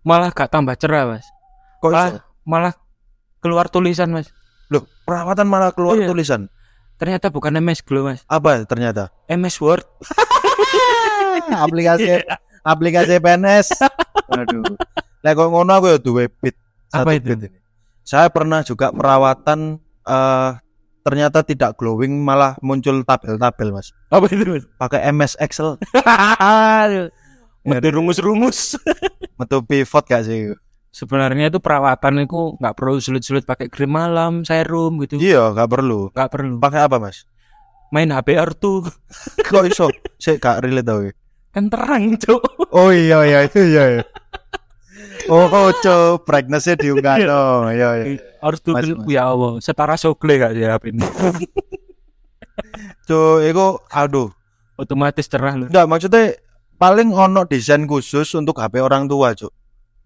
malah 0.02 0.34
gak 0.34 0.50
tambah 0.50 0.74
cerah, 0.76 1.06
Mas. 1.08 1.26
Kok 1.78 1.88
Malah, 1.88 2.12
malah 2.44 2.74
keluar 3.38 3.70
tulisan, 3.70 4.10
Mas. 4.10 4.34
Loh, 4.68 4.84
perawatan 5.06 5.46
malah 5.46 5.70
keluar 5.70 5.94
Iya. 5.94 6.10
tulisan. 6.10 6.50
Ternyata 6.98 7.30
bukan 7.30 7.54
MS 7.56 7.82
Glow, 7.82 8.06
Mas. 8.06 8.26
Apa 8.26 8.66
ternyata? 8.66 9.14
MS 9.26 9.62
Word. 9.62 9.86
aplikasi 11.66 12.22
aplikasi 12.62 13.18
PNS. 13.18 13.68
Aduh. 14.28 14.78
Lah 15.22 15.32
kok 15.38 15.50
ngono 15.54 15.72
aku 15.78 15.86
ya 15.94 15.98
duwe 16.02 16.26
bit. 16.30 16.58
Apa 16.92 17.14
itu? 17.14 17.38
bit 17.38 17.50
ini. 17.50 17.60
Saya 18.02 18.28
pernah 18.34 18.66
juga 18.66 18.90
perawatan 18.90 19.78
eh 20.06 20.52
ternyata 21.02 21.42
tidak 21.42 21.78
glowing 21.82 22.22
malah 22.22 22.58
muncul 22.62 23.02
tabel-tabel, 23.02 23.74
Mas. 23.74 23.90
Apa 24.14 24.30
itu, 24.30 24.46
Mas? 24.46 24.66
Pakai 24.78 25.02
MS 25.10 25.34
Excel, 25.42 25.78
Aduh. 26.86 27.10
Mesti 27.62 27.90
rumus-rumus. 27.94 28.78
metu 29.42 29.62
pivot 29.66 30.06
gak 30.06 30.26
sih? 30.26 30.54
Sebenarnya 30.92 31.54
itu 31.54 31.62
perawatan 31.62 32.26
itu 32.26 32.58
nggak 32.60 32.76
perlu 32.76 33.00
sulit-sulit 33.00 33.46
pakai 33.46 33.70
krim 33.72 33.94
malam, 33.94 34.44
serum 34.44 34.98
gitu. 35.06 35.22
Iya, 35.22 35.54
gak 35.54 35.70
perlu. 35.70 36.10
Nggak 36.14 36.30
perlu. 36.34 36.54
Pakai 36.58 36.82
apa, 36.86 36.98
Mas? 36.98 37.26
Main 37.94 38.10
HBR 38.10 38.58
tuh. 38.58 38.90
Kok 39.50 39.66
iso? 39.70 39.88
Saya 40.18 40.38
gak 40.42 40.66
relate 40.66 40.88
tau. 40.88 41.02
kan 41.52 41.68
terang 41.68 42.16
cuk 42.16 42.40
Oh 42.72 42.96
iya 42.96 43.28
iya 43.28 43.44
itu 43.44 43.60
iya. 43.60 44.00
iya. 44.00 44.04
Oh, 45.30 45.48
cok, 45.72 46.26
brightness-nya 46.26 46.76
diunggah 46.80 47.16
no. 47.24 47.70
Iya 47.72 47.90
iya. 48.04 48.06
harus 48.42 48.60
mas. 48.66 48.90
ya 49.06 49.30
Allah 49.30 49.62
setara 49.62 49.94
sogle 49.96 50.34
gak 50.42 50.58
ya 50.58 50.76
HP 50.76 50.98
ini 50.98 51.04
Cok, 53.08 53.38
itu 53.46 53.66
aduh. 53.92 54.30
otomatis 54.78 55.26
cerah 55.30 55.54
loh 55.58 55.68
Enggak, 55.70 55.86
maksudnya 55.86 56.24
paling 56.82 57.14
ono 57.14 57.46
desain 57.46 57.86
khusus 57.86 58.26
untuk 58.34 58.58
HP 58.58 58.82
orang 58.82 59.06
tua, 59.06 59.38
Cuk. 59.38 59.54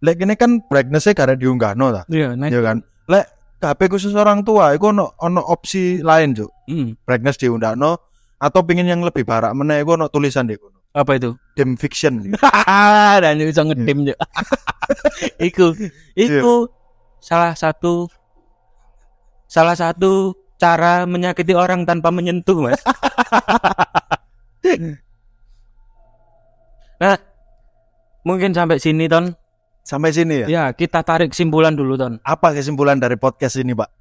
Lek 0.03 0.19
ini 0.19 0.35
kan 0.35 0.59
brightness-nya 0.67 1.15
karena 1.15 1.35
diunggah 1.39 1.71
no 1.79 1.95
ta. 1.95 2.03
iya 2.11 2.35
Iya 2.35 2.59
kan? 2.59 2.83
Lek 3.07 3.25
HP 3.63 3.87
khusus 3.87 4.11
orang 4.13 4.43
tua 4.43 4.75
itu 4.75 4.91
ono 4.91 5.15
ono 5.23 5.41
opsi 5.47 6.03
lain, 6.03 6.35
Cuk. 6.35 6.51
Hmm, 6.67 6.99
Brightness 7.07 7.39
diundakno 7.39 8.03
atau 8.35 8.61
pingin 8.67 8.85
yang 8.89 8.99
lebih 9.01 9.23
barak 9.23 9.55
meneh 9.55 9.79
iku 9.79 9.95
ono 9.95 10.11
tulisan 10.11 10.45
kono. 10.51 10.74
Apa 10.95 11.11
itu? 11.19 11.35
Dim 11.59 11.75
fiction. 11.75 12.31
dan 13.23 13.35
bisa 13.43 13.67
ngedim 13.67 14.07
juga. 14.07 14.23
Iku 15.51 15.75
iku 16.15 16.71
salah 17.19 17.51
satu 17.51 18.07
salah 19.51 19.75
satu 19.75 20.31
cara 20.55 21.03
menyakiti 21.03 21.51
orang 21.51 21.83
tanpa 21.83 22.15
menyentuh 22.15 22.63
mas. 22.63 22.79
Nah 26.95 27.19
mungkin 28.23 28.55
sampai 28.55 28.79
sini 28.79 29.11
ton. 29.11 29.35
Sampai 29.85 30.15
sini 30.15 30.41
ya. 30.41 30.47
ya 30.47 30.63
kita 30.71 31.03
tarik 31.03 31.35
kesimpulan 31.35 31.75
dulu 31.75 31.99
ton. 31.99 32.17
Apa 32.23 32.55
kesimpulan 32.55 32.97
dari 32.97 33.19
podcast 33.19 33.59
ini, 33.59 33.75
Pak? 33.75 33.91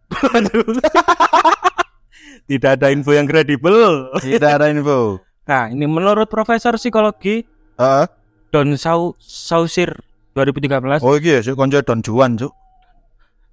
tidak 2.48 2.80
ada 2.80 2.88
info 2.94 3.12
yang 3.12 3.26
kredibel. 3.28 4.14
Tidak 4.22 4.46
ada 4.46 4.70
info. 4.70 5.20
Nah 5.44 5.68
ini 5.68 5.85
menurut 5.85 6.28
profesor 6.28 6.76
psikologi 6.80 7.44
Heeh. 7.76 8.07
Don 8.54 8.78
Sau 8.78 9.18
Sausir 9.18 9.98
2013 10.38 11.02
Oh 11.02 11.18
iya, 11.18 11.42
sih 11.42 11.54
konco 11.54 11.78
Don 11.83 12.02
Juan, 12.02 12.38
Cuk. 12.38 12.54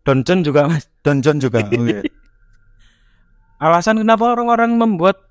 Don 0.01 0.25
Chen 0.25 0.41
juga 0.41 0.65
mas 0.65 0.89
Don 1.05 1.21
John 1.21 1.37
juga. 1.37 1.61
Oh, 1.65 1.85
iya. 1.85 2.01
Alasan 3.61 4.01
kenapa 4.01 4.33
orang-orang 4.33 4.73
membuat 4.73 5.21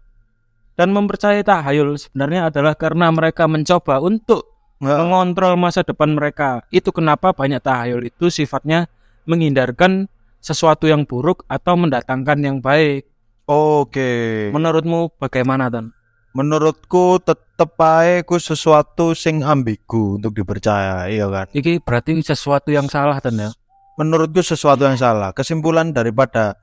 dan 0.79 0.95
mempercayai 0.95 1.43
tahayul 1.43 1.99
sebenarnya 1.99 2.55
adalah 2.55 2.79
karena 2.79 3.11
mereka 3.11 3.51
mencoba 3.51 3.99
untuk 3.99 4.47
mengontrol 4.79 5.59
masa 5.59 5.83
depan 5.83 6.15
mereka. 6.15 6.63
Itu 6.71 6.95
kenapa 6.95 7.35
banyak 7.35 7.59
tahayul 7.59 8.07
itu 8.07 8.31
sifatnya 8.31 8.87
menghindarkan 9.27 10.07
sesuatu 10.41 10.89
yang 10.89 11.05
buruk 11.05 11.45
atau 11.51 11.77
mendatangkan 11.77 12.39
yang 12.41 12.57
baik. 12.63 13.05
Oke. 13.51 14.49
Menurutmu 14.55 15.13
bagaimana, 15.19 15.69
Ton? 15.69 15.91
Menurutku 16.31 17.19
tetep 17.19 17.75
ae 17.83 18.23
ku 18.23 18.39
sesuatu 18.39 19.19
sing 19.19 19.43
ambigu 19.43 20.23
untuk 20.23 20.31
dipercaya, 20.31 21.11
iya 21.11 21.27
kan? 21.27 21.51
Iki 21.51 21.83
berarti 21.83 22.23
sesuatu 22.23 22.71
yang 22.71 22.87
salah, 22.87 23.19
Ton 23.19 23.35
ya? 23.35 23.51
Menurutku 23.99 24.39
sesuatu 24.39 24.87
yang 24.87 24.95
salah. 24.95 25.35
Kesimpulan 25.35 25.91
daripada 25.91 26.55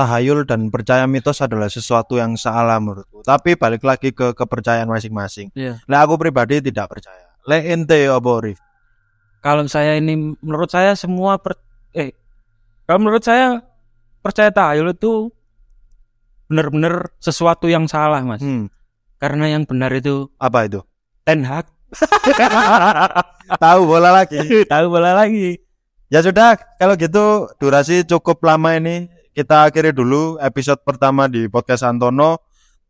tahayul 0.00 0.48
dan 0.48 0.72
percaya 0.72 1.04
mitos 1.04 1.44
adalah 1.44 1.68
sesuatu 1.68 2.16
yang 2.16 2.32
salah 2.40 2.80
menurutku. 2.80 3.20
Tapi 3.20 3.60
balik 3.60 3.84
lagi 3.84 4.16
ke 4.16 4.32
kepercayaan 4.32 4.88
masing-masing. 4.88 5.52
Iya. 5.52 5.84
Lah 5.84 6.08
aku 6.08 6.16
pribadi 6.16 6.64
tidak 6.64 6.88
percaya. 6.88 7.28
Le 7.44 7.60
ente 7.68 8.08
apa 8.08 8.30
Rif? 8.40 8.58
Kalau 9.44 9.64
saya 9.68 9.96
ini 9.96 10.36
menurut 10.40 10.68
saya 10.68 10.92
semua 10.96 11.40
per, 11.40 11.56
eh 11.96 12.12
kalau 12.84 13.00
menurut 13.04 13.24
saya 13.24 13.64
percaya 14.20 14.52
tahayul 14.52 14.92
itu 14.92 15.32
benar-benar 16.50 17.14
sesuatu 17.22 17.70
yang 17.70 17.88
salah, 17.88 18.20
Mas. 18.20 18.42
Hmm, 18.42 18.68
Karena 19.20 19.52
yang 19.52 19.68
benar 19.68 19.92
itu 19.92 20.32
apa 20.40 20.64
itu? 20.64 20.80
Ten 21.28 21.44
Hag. 21.44 21.68
Tahu 23.62 23.80
bola 23.84 24.16
lagi. 24.16 24.40
Tahu 24.72 24.86
bola 24.88 25.12
lagi. 25.12 25.60
Ya 26.08 26.24
sudah, 26.24 26.56
kalau 26.80 26.96
gitu 26.96 27.52
durasi 27.60 28.02
cukup 28.08 28.40
lama 28.42 28.74
ini. 28.74 29.12
Kita 29.30 29.68
akhiri 29.68 29.94
dulu 29.94 30.40
episode 30.42 30.80
pertama 30.82 31.28
di 31.28 31.46
podcast 31.46 31.84
Antono. 31.86 32.40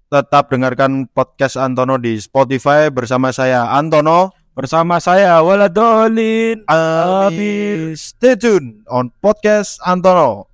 Tetap 0.07 0.55
dengarkan 0.55 1.11
podcast 1.11 1.59
Antono 1.59 1.99
di 1.99 2.17
Spotify 2.17 2.89
bersama 2.95 3.35
saya 3.35 3.75
Antono. 3.75 4.31
Bersama 4.55 5.03
saya 5.03 5.43
Waladolin. 5.43 6.63
Amin. 6.71 7.99
Stay 7.99 8.39
tune 8.39 8.87
on 8.87 9.11
podcast 9.19 9.83
Antono. 9.83 10.50